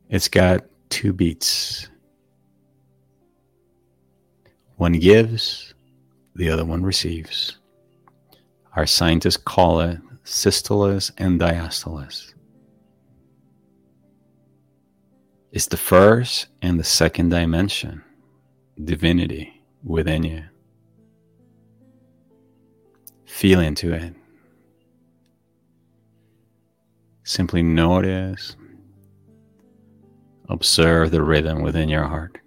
[0.09, 1.89] it's got two beats.
[4.75, 5.73] One gives,
[6.35, 7.57] the other one receives.
[8.75, 12.31] Our scientists call it systoles and diastoles.
[15.51, 18.03] It's the first and the second dimension,
[18.83, 20.43] divinity within you.
[23.25, 24.13] Feel into it.
[27.23, 28.55] Simply notice
[30.49, 32.39] Observe the rhythm within your heart.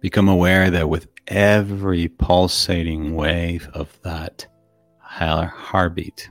[0.00, 4.46] Become aware that with every pulsating wave of that
[5.00, 6.30] heartbeat,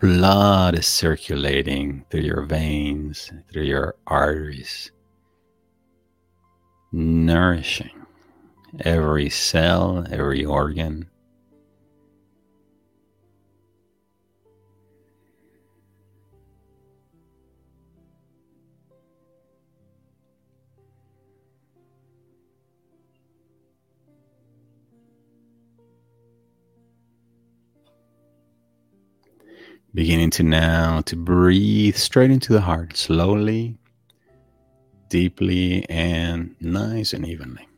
[0.00, 4.92] blood is circulating through your veins, through your arteries,
[6.92, 7.90] nourishing
[8.80, 11.08] every cell, every organ,
[29.94, 33.76] Beginning to now to breathe straight into the heart, slowly,
[35.08, 37.68] deeply, and nice and evenly.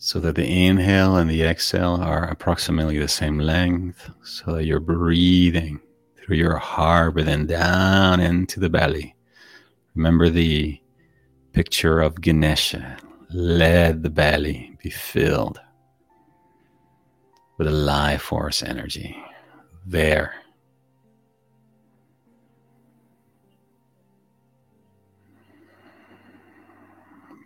[0.00, 4.80] so that the inhale and the exhale are approximately the same length, so that you're
[4.80, 5.80] breathing
[6.16, 9.14] through your heart, but then down into the belly.
[9.94, 10.80] Remember the
[11.52, 12.96] picture of Ganesha.
[13.30, 15.60] Let the belly be filled
[17.58, 19.16] with a life force energy.
[19.84, 20.34] There.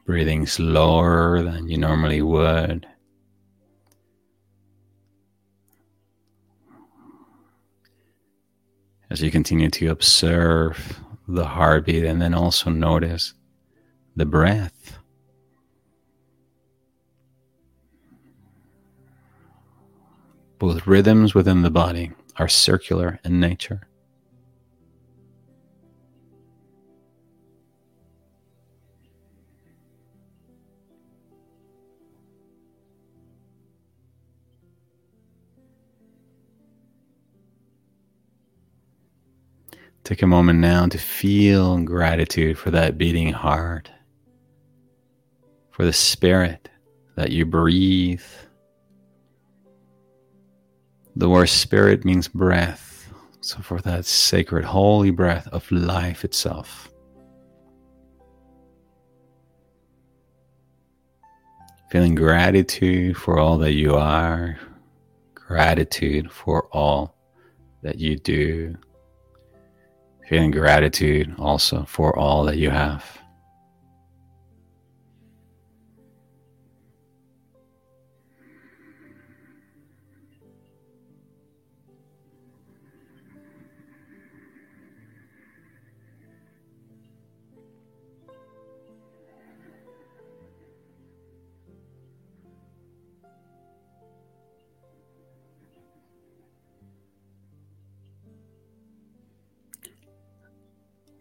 [0.05, 2.87] Breathing slower than you normally would.
[9.09, 13.35] As you continue to observe the heartbeat and then also notice
[14.17, 14.99] the breath.
[20.63, 23.89] Both rhythms within the body are circular in nature.
[40.05, 43.91] Take a moment now to feel gratitude for that beating heart,
[45.73, 46.69] for the spirit
[47.17, 48.23] that you breathe.
[51.17, 53.13] The word spirit means breath.
[53.41, 56.91] So, for that sacred, holy breath of life itself.
[61.91, 64.59] Feeling gratitude for all that you are,
[65.35, 67.15] gratitude for all
[67.83, 68.77] that you do
[70.33, 73.22] feeling gratitude also for all that you have.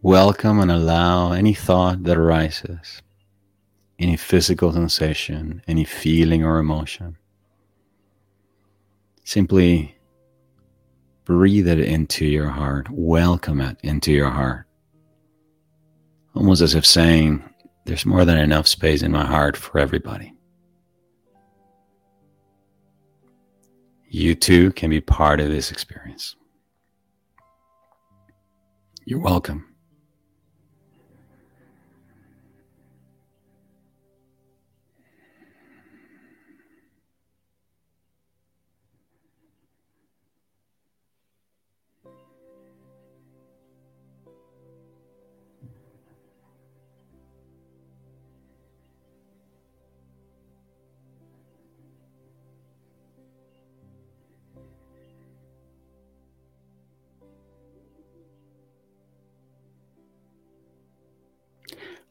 [0.03, 3.03] Welcome and allow any thought that arises,
[3.99, 7.17] any physical sensation, any feeling or emotion.
[9.23, 9.95] Simply
[11.23, 14.65] breathe it into your heart, welcome it into your heart.
[16.33, 17.43] Almost as if saying,
[17.85, 20.33] There's more than enough space in my heart for everybody.
[24.09, 26.35] You too can be part of this experience.
[29.05, 29.70] You're welcome.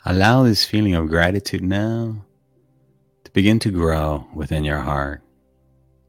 [0.07, 2.25] Allow this feeling of gratitude now
[3.25, 5.23] to begin to grow within your heart,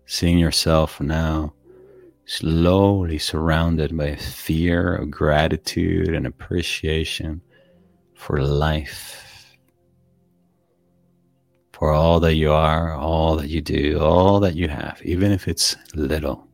[0.05, 1.53] seeing yourself now
[2.25, 7.41] slowly surrounded by a fear of gratitude and appreciation
[8.15, 9.57] for life,
[11.73, 15.49] for all that you are, all that you do, all that you have, even if
[15.49, 16.47] it's little,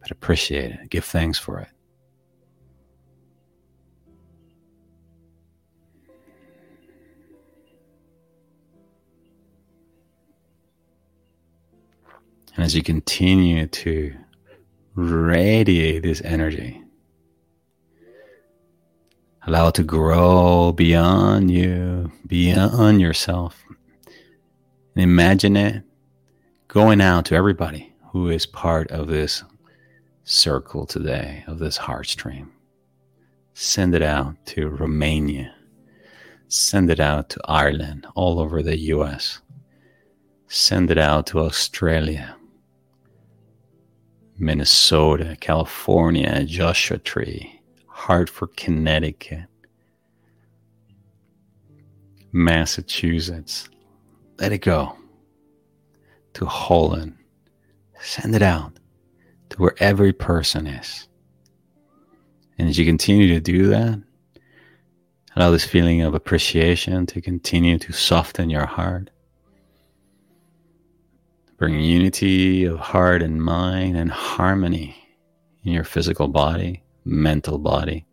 [0.00, 1.68] but appreciate it, give thanks for it.
[12.54, 14.14] And as you continue to
[14.94, 16.82] radiate this energy,
[19.46, 23.64] allow it to grow beyond you, beyond yourself.
[24.94, 25.82] And imagine it
[26.68, 29.42] going out to everybody who is part of this
[30.24, 32.52] circle today, of this heart stream.
[33.54, 35.54] Send it out to Romania.
[36.48, 39.40] Send it out to Ireland, all over the US.
[40.48, 42.36] Send it out to Australia.
[44.42, 49.44] Minnesota, California, Joshua Tree, Hartford, Connecticut,
[52.32, 53.68] Massachusetts.
[54.40, 54.96] Let it go
[56.34, 57.16] to Holland.
[58.00, 58.72] Send it out
[59.50, 61.06] to where every person is.
[62.58, 64.02] And as you continue to do that,
[65.36, 69.10] allow this feeling of appreciation to continue to soften your heart
[71.62, 74.96] Bring unity of heart and mind and harmony
[75.62, 78.04] in your physical body, mental body,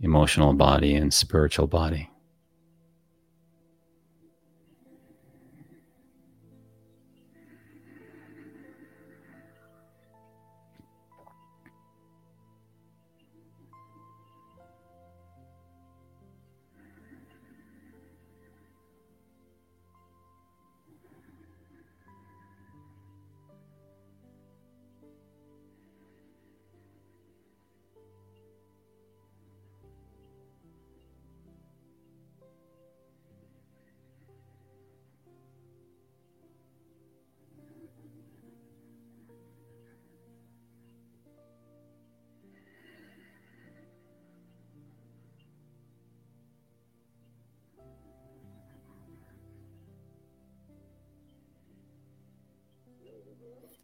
[0.00, 2.08] emotional body, and spiritual body.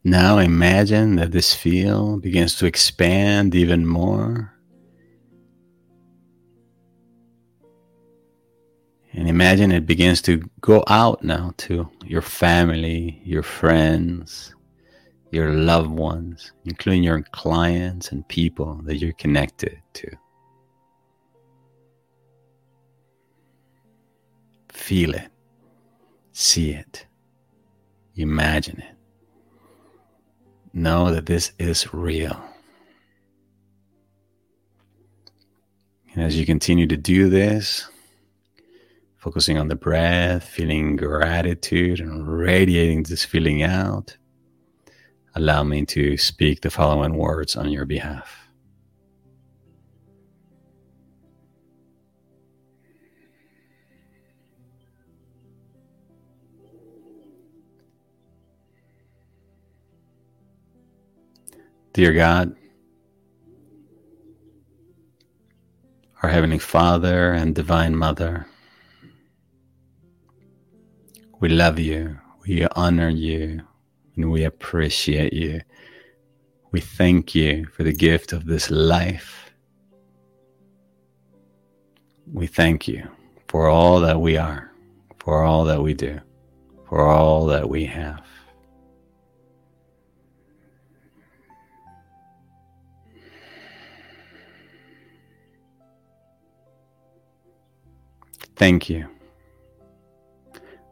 [0.09, 4.55] Now imagine that this field begins to expand even more.
[9.13, 14.55] And imagine it begins to go out now to your family, your friends,
[15.31, 20.11] your loved ones, including your clients and people that you're connected to.
[24.71, 25.29] Feel it,
[26.33, 27.05] see it,
[28.17, 28.98] imagine it.
[30.73, 32.41] Know that this is real.
[36.15, 37.89] And as you continue to do this,
[39.17, 44.17] focusing on the breath, feeling gratitude and radiating this feeling out,
[45.35, 48.38] allow me to speak the following words on your behalf.
[61.95, 62.55] Dear God,
[66.23, 68.47] our Heavenly Father and Divine Mother,
[71.41, 73.63] we love you, we honor you,
[74.17, 75.63] and we appreciate you.
[76.73, 79.51] We thank you for the gift of this life.
[82.31, 83.09] We thank you
[83.49, 84.71] for all that we are,
[85.19, 86.21] for all that we do,
[86.87, 88.23] for all that we have.
[98.59, 99.07] Thank you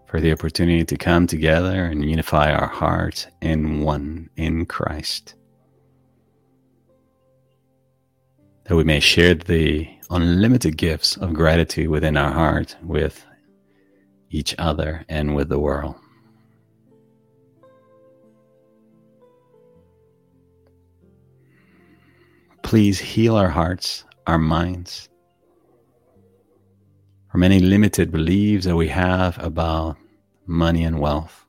[0.07, 5.35] for the opportunity to come together and unify our hearts in one in Christ.
[8.67, 13.27] That we may share the unlimited gifts of gratitude within our heart with
[14.31, 15.97] each other and with the world.
[22.63, 25.09] Please heal our hearts, our minds,
[27.37, 29.99] or many limited beliefs that we have about
[30.47, 31.45] money and wealth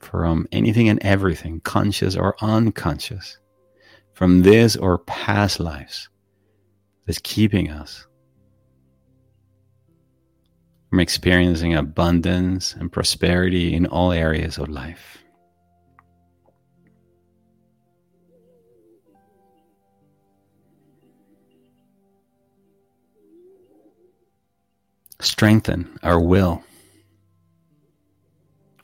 [0.00, 3.38] from anything and everything, conscious or unconscious,
[4.12, 6.10] from this or past lives
[7.06, 8.06] that's keeping us
[10.90, 15.19] from experiencing abundance and prosperity in all areas of life.
[25.20, 26.62] Strengthen our will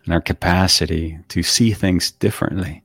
[0.05, 2.83] and our capacity to see things differently,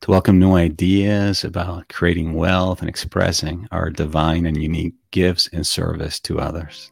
[0.00, 5.64] to welcome new ideas about creating wealth and expressing our divine and unique gifts in
[5.64, 6.90] service to others.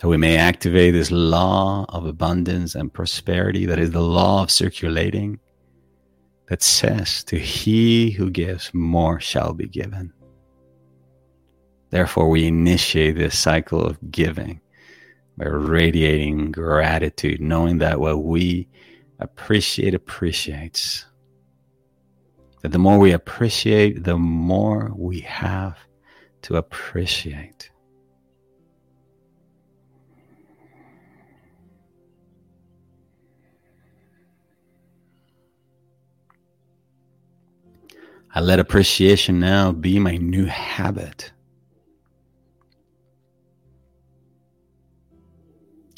[0.00, 4.50] That we may activate this law of abundance and prosperity that is the law of
[4.50, 5.38] circulating
[6.48, 10.12] that says, To he who gives, more shall be given.
[11.90, 14.60] Therefore, we initiate this cycle of giving
[15.36, 18.68] by radiating gratitude, knowing that what we
[19.20, 21.06] appreciate appreciates.
[22.62, 25.78] That the more we appreciate, the more we have
[26.42, 27.70] to appreciate.
[38.34, 41.32] I let appreciation now be my new habit.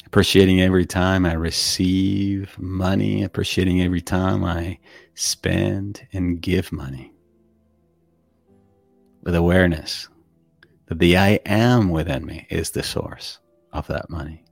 [0.09, 4.79] Appreciating every time I receive money, appreciating every time I
[5.13, 7.13] spend and give money
[9.21, 10.09] with awareness
[10.87, 13.37] that the I am within me is the source
[13.71, 14.43] of that money.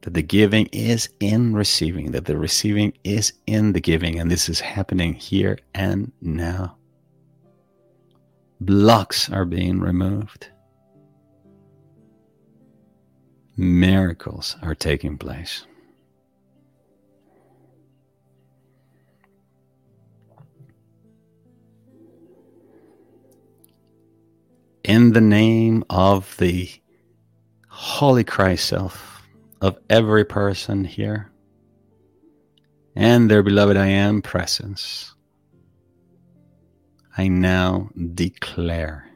[0.00, 4.48] That the giving is in receiving, that the receiving is in the giving, and this
[4.48, 6.78] is happening here and now.
[8.62, 10.48] Blocks are being removed
[13.56, 15.66] miracles are taking place.
[24.82, 26.68] In the name of the
[27.68, 29.26] Holy Christ self
[29.60, 31.30] of every person here
[32.94, 35.14] and their beloved I am presence,
[37.16, 39.08] I now declare,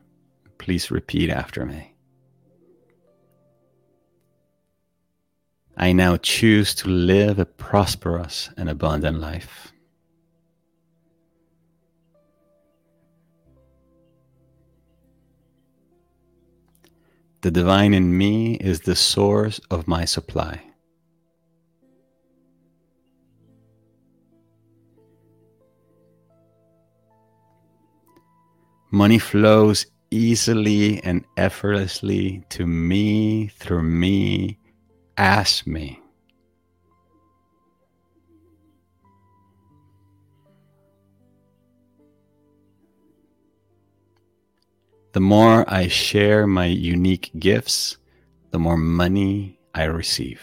[0.58, 1.94] please repeat after me.
[5.80, 9.72] I now choose to live a prosperous and abundant life.
[17.42, 20.60] The divine in me is the source of my supply.
[28.90, 34.57] Money flows easily and effortlessly to me, through me,
[35.18, 36.00] as me.
[45.12, 47.96] The more I share my unique gifts,
[48.52, 50.40] the more money I receive.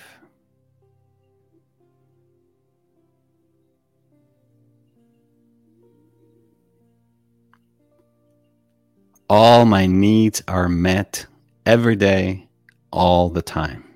[9.29, 11.25] All my needs are met
[11.65, 12.47] every day,
[12.91, 13.94] all the time.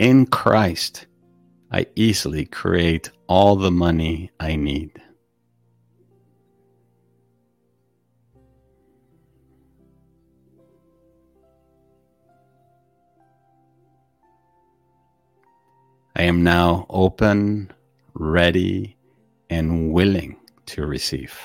[0.00, 1.08] In Christ,
[1.70, 4.92] I easily create all the money I need.
[16.16, 17.70] I am now open,
[18.14, 18.96] ready,
[19.50, 21.38] and willing to receive.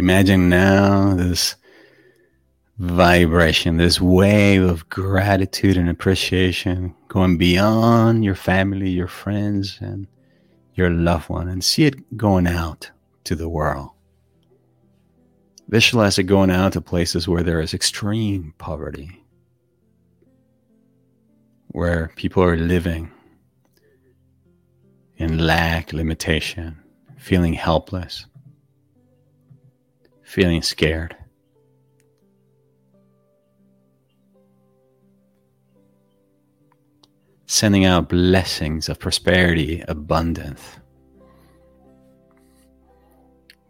[0.00, 1.56] Imagine now this
[2.78, 10.06] vibration, this wave of gratitude and appreciation going beyond your family, your friends, and
[10.72, 12.90] your loved one, and see it going out
[13.24, 13.90] to the world.
[15.68, 19.22] Visualize it going out to places where there is extreme poverty,
[21.72, 23.10] where people are living
[25.18, 26.78] in lack, limitation,
[27.18, 28.24] feeling helpless,
[30.30, 31.16] feeling scared.
[37.46, 40.62] Sending out blessings of prosperity, abundance.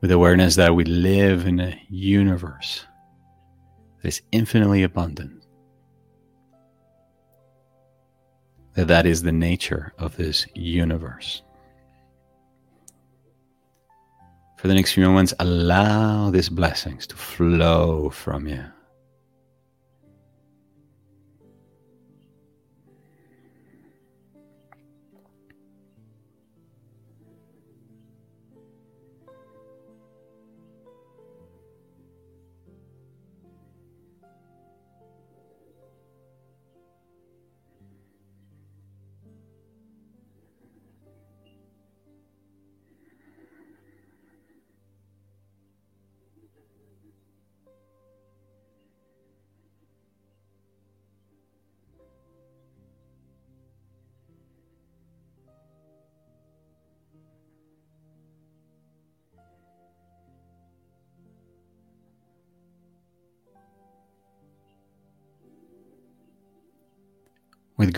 [0.02, 2.84] With awareness that we live in a universe
[4.02, 5.46] that is infinitely abundant.
[8.74, 11.42] That that is the nature of this universe.
[14.60, 18.62] For the next few moments, allow these blessings to flow from you.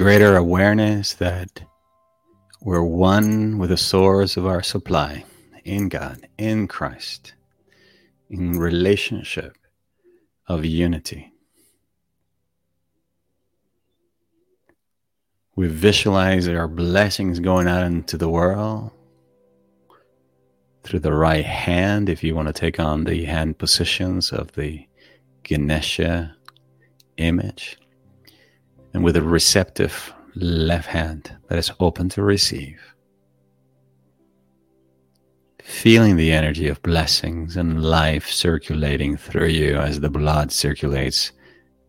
[0.02, 1.62] Greater awareness that
[2.60, 5.24] we're one with the source of our supply
[5.62, 7.34] in God, in Christ,
[8.28, 9.56] in relationship
[10.48, 11.32] of unity.
[15.54, 18.90] We visualize our blessings going out into the world
[20.82, 24.84] through the right hand, if you want to take on the hand positions of the
[25.44, 26.34] Ganesha
[27.18, 27.78] image
[28.92, 32.80] and with a receptive left hand that is open to receive.
[35.62, 41.32] Feeling the energy of blessings and life circulating through you as the blood circulates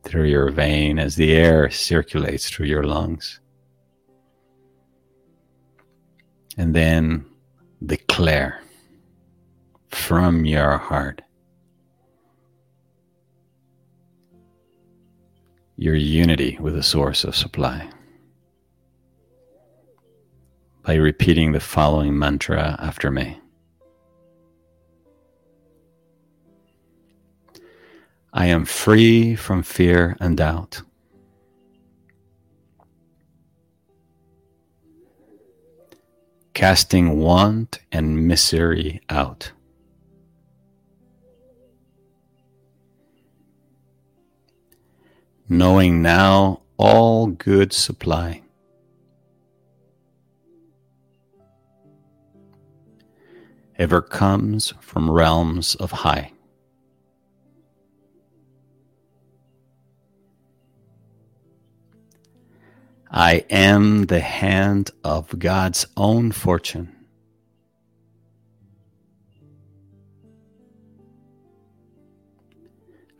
[0.04, 3.40] through your vein, as the air circulates through your lungs.
[6.58, 7.26] And then
[7.86, 8.62] declare
[9.90, 11.22] from your heart
[15.84, 17.86] your unity with the source of supply
[20.84, 23.38] by repeating the following mantra after me.
[28.32, 30.82] I am free from fear and doubt.
[36.54, 39.52] Casting want and misery out.
[45.54, 48.42] knowing now all good supply.
[53.78, 56.32] Ever comes from realms of high.
[63.12, 66.96] I am the hand of God's own fortune.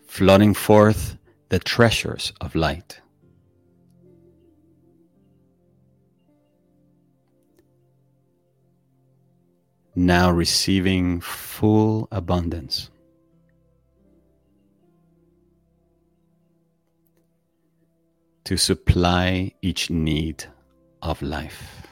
[0.08, 1.18] Flooding forth
[1.54, 3.00] the treasures of light.
[9.96, 12.90] Now receiving full abundance.
[18.46, 20.44] to supply each need
[21.02, 21.83] of life.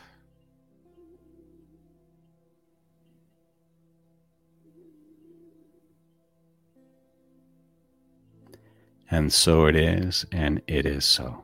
[9.12, 11.44] And so it is, and it is so.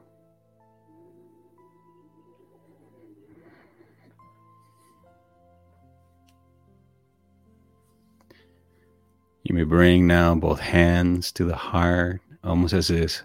[9.43, 13.21] You may bring now both hands to the heart, almost as if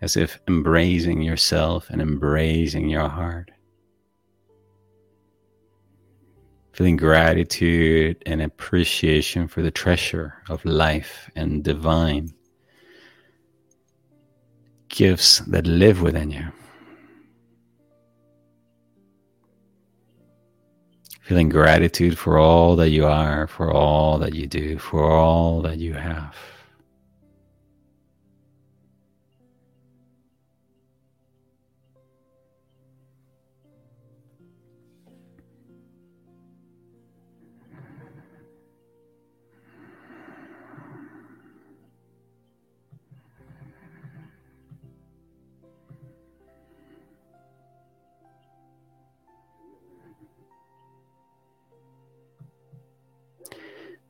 [0.00, 3.50] as if embracing yourself and embracing your heart.
[6.72, 12.34] Feeling gratitude and appreciation for the treasure of life and divine
[14.94, 16.46] gifts that live within you.
[21.22, 25.78] Feeling gratitude for all that you are, for all that you do, for all that
[25.78, 26.36] you have.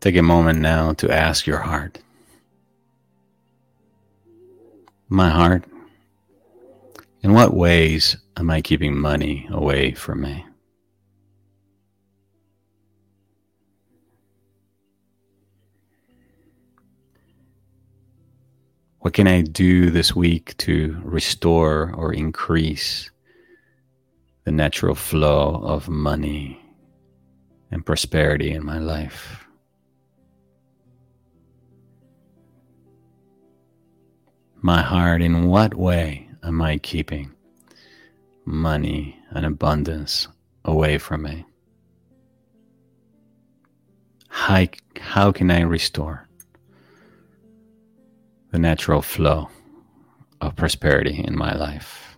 [0.04, 1.98] Take a moment now to ask your heart.
[5.08, 5.64] My heart,
[7.22, 10.44] in what ways am I keeping money away from me?
[18.98, 23.10] What can I do this week to restore or increase
[24.44, 26.60] the natural flow of money
[27.70, 29.43] and prosperity in my life?
[34.64, 37.30] My heart, in what way am I keeping
[38.46, 40.26] money and abundance
[40.64, 41.44] away from me?
[44.28, 44.64] How,
[44.98, 46.26] how can I restore
[48.52, 49.50] the natural flow
[50.40, 52.13] of prosperity in my life?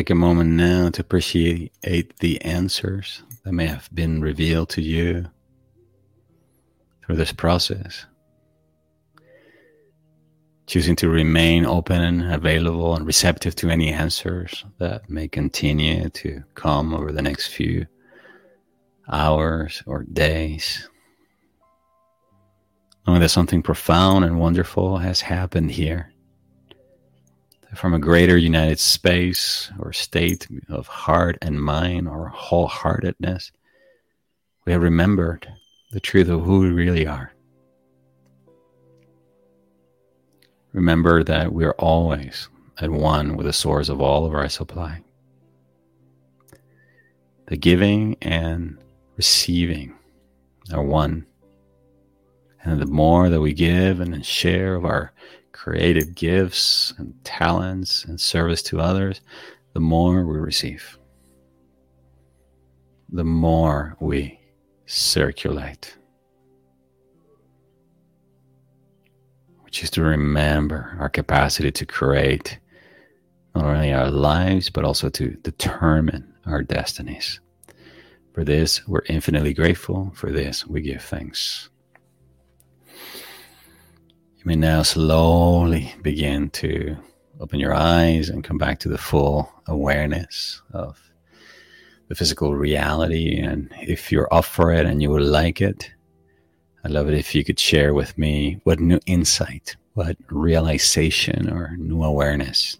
[0.00, 5.26] Take a moment now to appreciate the answers that may have been revealed to you
[7.04, 8.06] through this process.
[10.66, 16.44] Choosing to remain open and available and receptive to any answers that may continue to
[16.54, 17.84] come over the next few
[19.12, 20.88] hours or days.
[23.06, 26.09] Knowing that something profound and wonderful has happened here
[27.74, 33.52] from a greater united space or state of heart and mind or wholeheartedness,
[34.64, 35.48] we have remembered
[35.92, 37.32] the truth of who we really are.
[40.72, 42.48] Remember that we are always
[42.80, 45.02] at one with the source of all of our supply.
[47.46, 48.78] The giving and
[49.16, 49.94] receiving
[50.72, 51.26] are one.
[52.62, 55.12] And the more that we give and share of our
[55.62, 59.20] creative gifts and talents and service to others,
[59.74, 60.98] the more we receive,
[63.10, 64.40] the more we
[64.86, 65.94] circulate.
[69.60, 72.58] Which is to remember our capacity to create
[73.54, 77.38] not only our lives, but also to determine our destinies.
[78.32, 80.10] For this, we're infinitely grateful.
[80.14, 81.68] For this, we give thanks.
[84.40, 86.96] You may now slowly begin to
[87.40, 90.98] open your eyes and come back to the full awareness of
[92.08, 93.38] the physical reality.
[93.38, 95.92] And if you're up for it and you would like it,
[96.82, 101.76] I'd love it if you could share with me what new insight, what realization, or
[101.76, 102.78] new awareness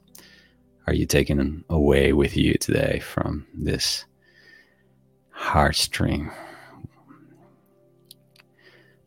[0.86, 4.06] are you taking away with you today from this
[5.28, 6.32] heart heartstream?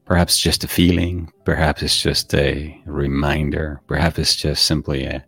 [0.06, 5.24] Perhaps just a feeling, perhaps it's just a reminder, perhaps it's just simply a,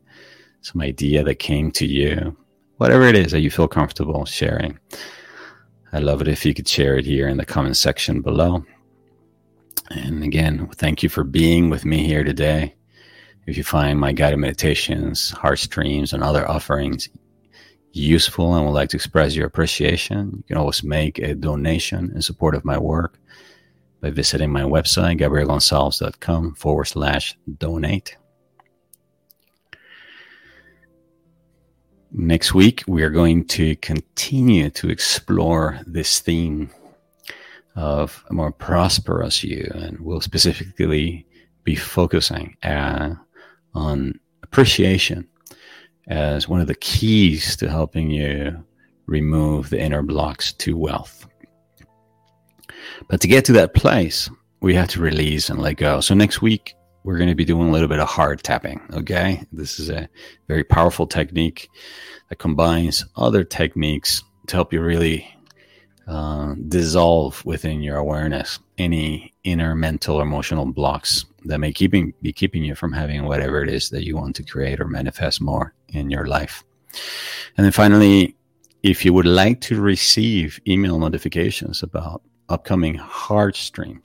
[0.62, 2.36] some idea that came to you.
[2.78, 4.78] Whatever it is that you feel comfortable sharing.
[5.94, 8.66] I'd love it if you could share it here in the comment section below.
[9.92, 12.76] And again, thank you for being with me here today.
[13.48, 17.08] If you find my guided meditations, heart streams, and other offerings
[17.94, 22.22] useful and would like to express your appreciation, you can always make a donation in
[22.22, 23.20] support of my work
[24.06, 28.16] by visiting my website, gabrielgonsalves.com forward slash donate.
[32.12, 36.70] Next week, we are going to continue to explore this theme
[37.76, 41.26] of a more prosperous you, and we'll specifically
[41.64, 43.16] be focusing uh,
[43.74, 45.28] on appreciation
[46.10, 48.64] as one of the keys to helping you
[49.08, 51.26] remove the inner blocks to wealth.
[53.08, 54.30] But to get to that place,
[54.62, 56.02] we have to release and let go.
[56.02, 58.82] So next week, we're going to be doing a little bit of heart tapping.
[58.94, 59.44] Okay.
[59.52, 60.10] This is a
[60.48, 61.70] very powerful technique
[62.30, 65.28] that combines other techniques to help you really
[66.08, 72.34] uh, dissolve within your awareness any inner mental or emotional blocks that may keeping be
[72.34, 75.74] keeping you from having whatever it is that you want to create or manifest more
[75.90, 76.64] in your life.
[77.58, 78.36] And then finally,
[78.84, 84.02] if you would like to receive email notifications about upcoming Heartstream,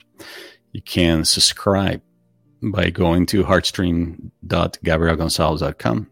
[0.71, 2.01] you can subscribe
[2.61, 6.07] by going to heartstream.gabrielgonsalves.com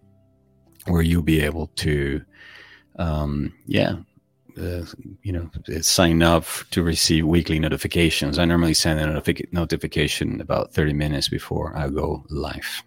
[0.87, 2.23] where you'll be able to
[2.97, 3.97] um, yeah
[4.57, 4.83] uh,
[5.21, 5.49] you know
[5.81, 8.39] sign up to receive weekly notifications.
[8.39, 12.83] I normally send a notific- notification about 30 minutes before i go live.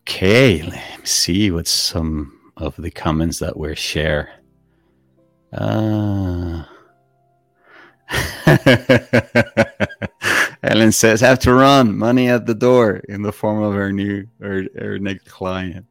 [0.00, 4.28] Okay let me see what some of the comments that were shared
[5.52, 6.64] uh
[10.62, 14.26] Ellen says, have to run, money at the door in the form of her new
[14.40, 15.86] her, her next client.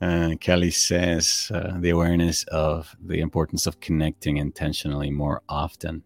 [0.00, 6.02] Uh, Kelly says uh, the awareness of the importance of connecting intentionally more often.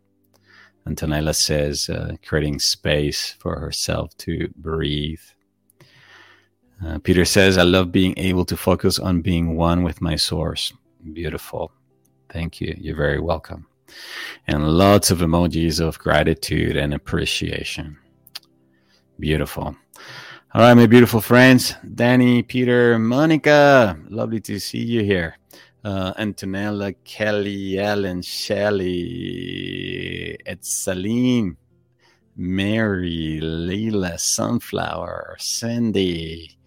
[0.87, 5.21] Antonella says uh, creating space for herself to breathe.
[6.85, 10.73] Uh, Peter says, I love being able to focus on being one with my source.
[11.13, 11.73] Beautiful.
[12.31, 12.75] Thank you.
[12.79, 13.67] You're very welcome.
[14.47, 17.99] And lots of emojis of gratitude and appreciation.
[19.19, 19.75] Beautiful.
[20.55, 25.37] All right, my beautiful friends, Danny, Peter, Monica, lovely to see you here.
[25.85, 28.89] Uh, Antonella, Kelly, Ellen, Shelley,
[30.47, 31.57] Etzaline,
[32.37, 36.59] Mary, Leila, Sunflower, Cindy,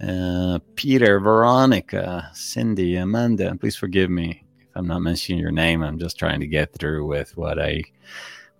[0.00, 3.56] uh, Peter, Veronica, Cindy, Amanda.
[3.56, 4.44] Please forgive me
[4.78, 5.82] I'm not mentioning your name.
[5.82, 7.82] I'm just trying to get through with what I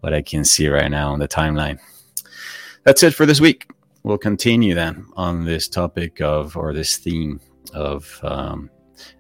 [0.01, 1.79] what I can see right now on the timeline.
[2.85, 3.69] That's it for this week
[4.03, 7.41] we'll continue then on this topic of or this theme
[7.75, 8.71] of um,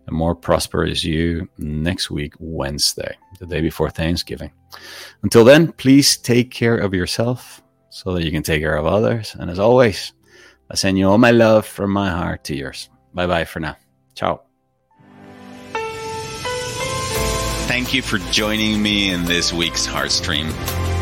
[0.09, 4.51] a more prosperous you next week, Wednesday, the day before Thanksgiving.
[5.23, 9.37] Until then, please take care of yourself so that you can take care of others.
[9.39, 10.15] And as always,
[10.71, 12.89] I send you all my love from my heart to yours.
[13.15, 13.77] Bye bye for now.
[14.15, 14.48] Ciao.
[17.69, 20.47] Thank you for joining me in this week's Heartstream.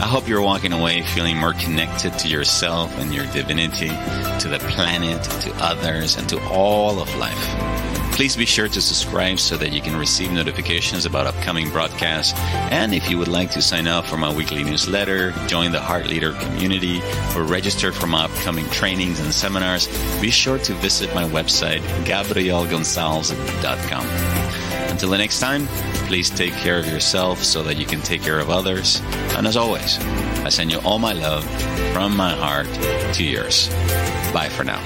[0.01, 4.59] I hope you're walking away feeling more connected to yourself and your divinity, to the
[4.71, 7.96] planet, to others, and to all of life.
[8.17, 12.33] Please be sure to subscribe so that you can receive notifications about upcoming broadcasts.
[12.73, 16.07] And if you would like to sign up for my weekly newsletter, join the Heart
[16.07, 17.03] Leader community,
[17.37, 19.87] or register for my upcoming trainings and seminars,
[20.19, 24.07] be sure to visit my website, gabrielgonsalves.com.
[24.91, 25.67] Until the next time,
[26.09, 29.03] please take care of yourself so that you can take care of others.
[29.37, 29.99] And as always,
[30.43, 31.45] I send you all my love
[31.93, 32.67] from my heart
[33.17, 33.69] to yours.
[34.33, 34.81] Bye for now.